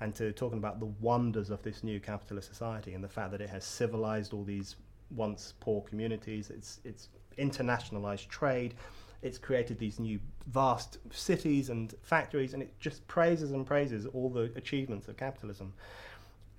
[0.00, 3.40] and to talking about the wonders of this new capitalist society and the fact that
[3.40, 4.76] it has civilized all these
[5.14, 6.50] once poor communities.
[6.50, 7.08] It's it's
[7.38, 8.74] internationalized trade.
[9.22, 14.28] It's created these new vast cities and factories, and it just praises and praises all
[14.28, 15.72] the achievements of capitalism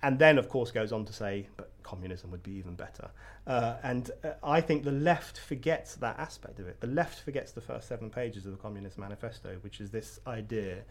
[0.02, 3.10] and then, of course, goes on to say, but communism would be even better.
[3.46, 6.80] Uh, and uh, I think the left forgets that aspect of it.
[6.80, 10.82] The left forgets the first seven pages of the Communist Manifesto, which is this idea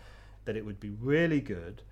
[0.45, 1.83] that it would be really good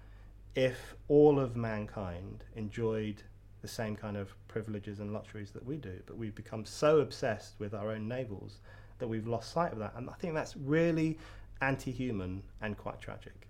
[0.55, 3.21] if all of mankind enjoyed
[3.61, 5.99] the same kind of privileges and luxuries that we do.
[6.07, 8.59] But we've become so obsessed with our own navels
[8.99, 9.93] that we've lost sight of that.
[9.95, 11.19] And I think that's really
[11.61, 13.47] anti human and quite tragic.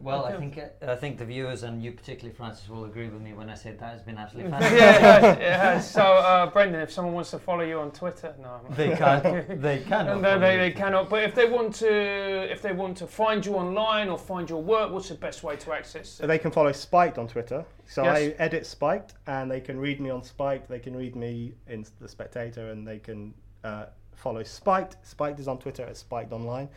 [0.00, 3.22] Well, I think uh, I think the viewers and you particularly, Francis, will agree with
[3.22, 4.80] me when I say that has been absolutely fantastic.
[4.80, 5.90] yeah, it has, it has.
[5.90, 9.24] So, uh, Brendan, if someone wants to follow you on Twitter, no, they can't.
[9.64, 10.20] They cannot.
[10.20, 11.08] No, they, they cannot.
[11.08, 14.62] But if they want to, if they want to find you online or find your
[14.62, 16.18] work, what's the best way to access?
[16.18, 17.64] They can follow Spiked on Twitter.
[17.86, 18.16] So yes.
[18.16, 20.68] I edit Spiked, and they can read me on Spiked.
[20.68, 24.96] They can read me in the Spectator, and they can uh, follow Spiked.
[25.06, 26.68] Spiked is on Twitter at Spiked Online.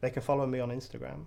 [0.00, 1.24] They can follow me on Instagram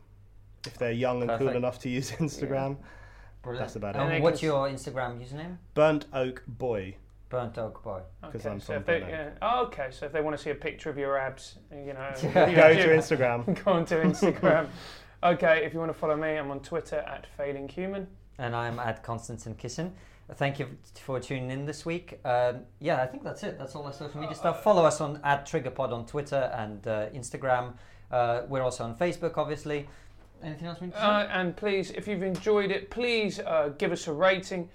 [0.67, 1.49] if they're young and Perfect.
[1.49, 2.77] cool enough to use Instagram.
[2.79, 3.53] Yeah.
[3.53, 4.21] That's about and it.
[4.21, 5.57] what's your Instagram username?
[5.73, 6.97] Burnt Oak Boy.
[7.29, 8.01] Burnt Oak Boy.
[8.21, 9.29] Because okay, I'm so from they, yeah.
[9.41, 12.09] oh, okay, so if they want to see a picture of your abs, you know,
[12.33, 13.63] go to Instagram.
[13.65, 14.67] go on to Instagram.
[15.23, 18.07] okay, if you want to follow me, I'm on Twitter at Failing Human.
[18.37, 19.91] And I'm at Konstantin Kisin.
[20.35, 20.67] Thank you
[21.01, 22.19] for tuning in this week.
[22.25, 23.57] Um, yeah, I think that's it.
[23.57, 24.61] That's all our social media stuff.
[24.61, 27.75] Follow us on at TriggerPod on Twitter and uh, Instagram.
[28.11, 29.87] Uh, we're also on Facebook, obviously.
[30.43, 31.05] Anything else we need to say?
[31.05, 34.69] Uh, and please, if you've enjoyed it, please uh, give us a rating.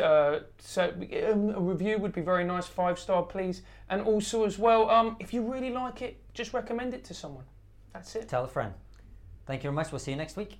[0.00, 0.92] Uh, so
[1.30, 3.62] um, a review would be very nice, five star, please.
[3.88, 7.44] And also as well, um, if you really like it, just recommend it to someone.
[7.92, 8.28] That's it.
[8.28, 8.74] Tell a friend.
[9.46, 9.92] Thank you very much.
[9.92, 10.58] We'll see you next week.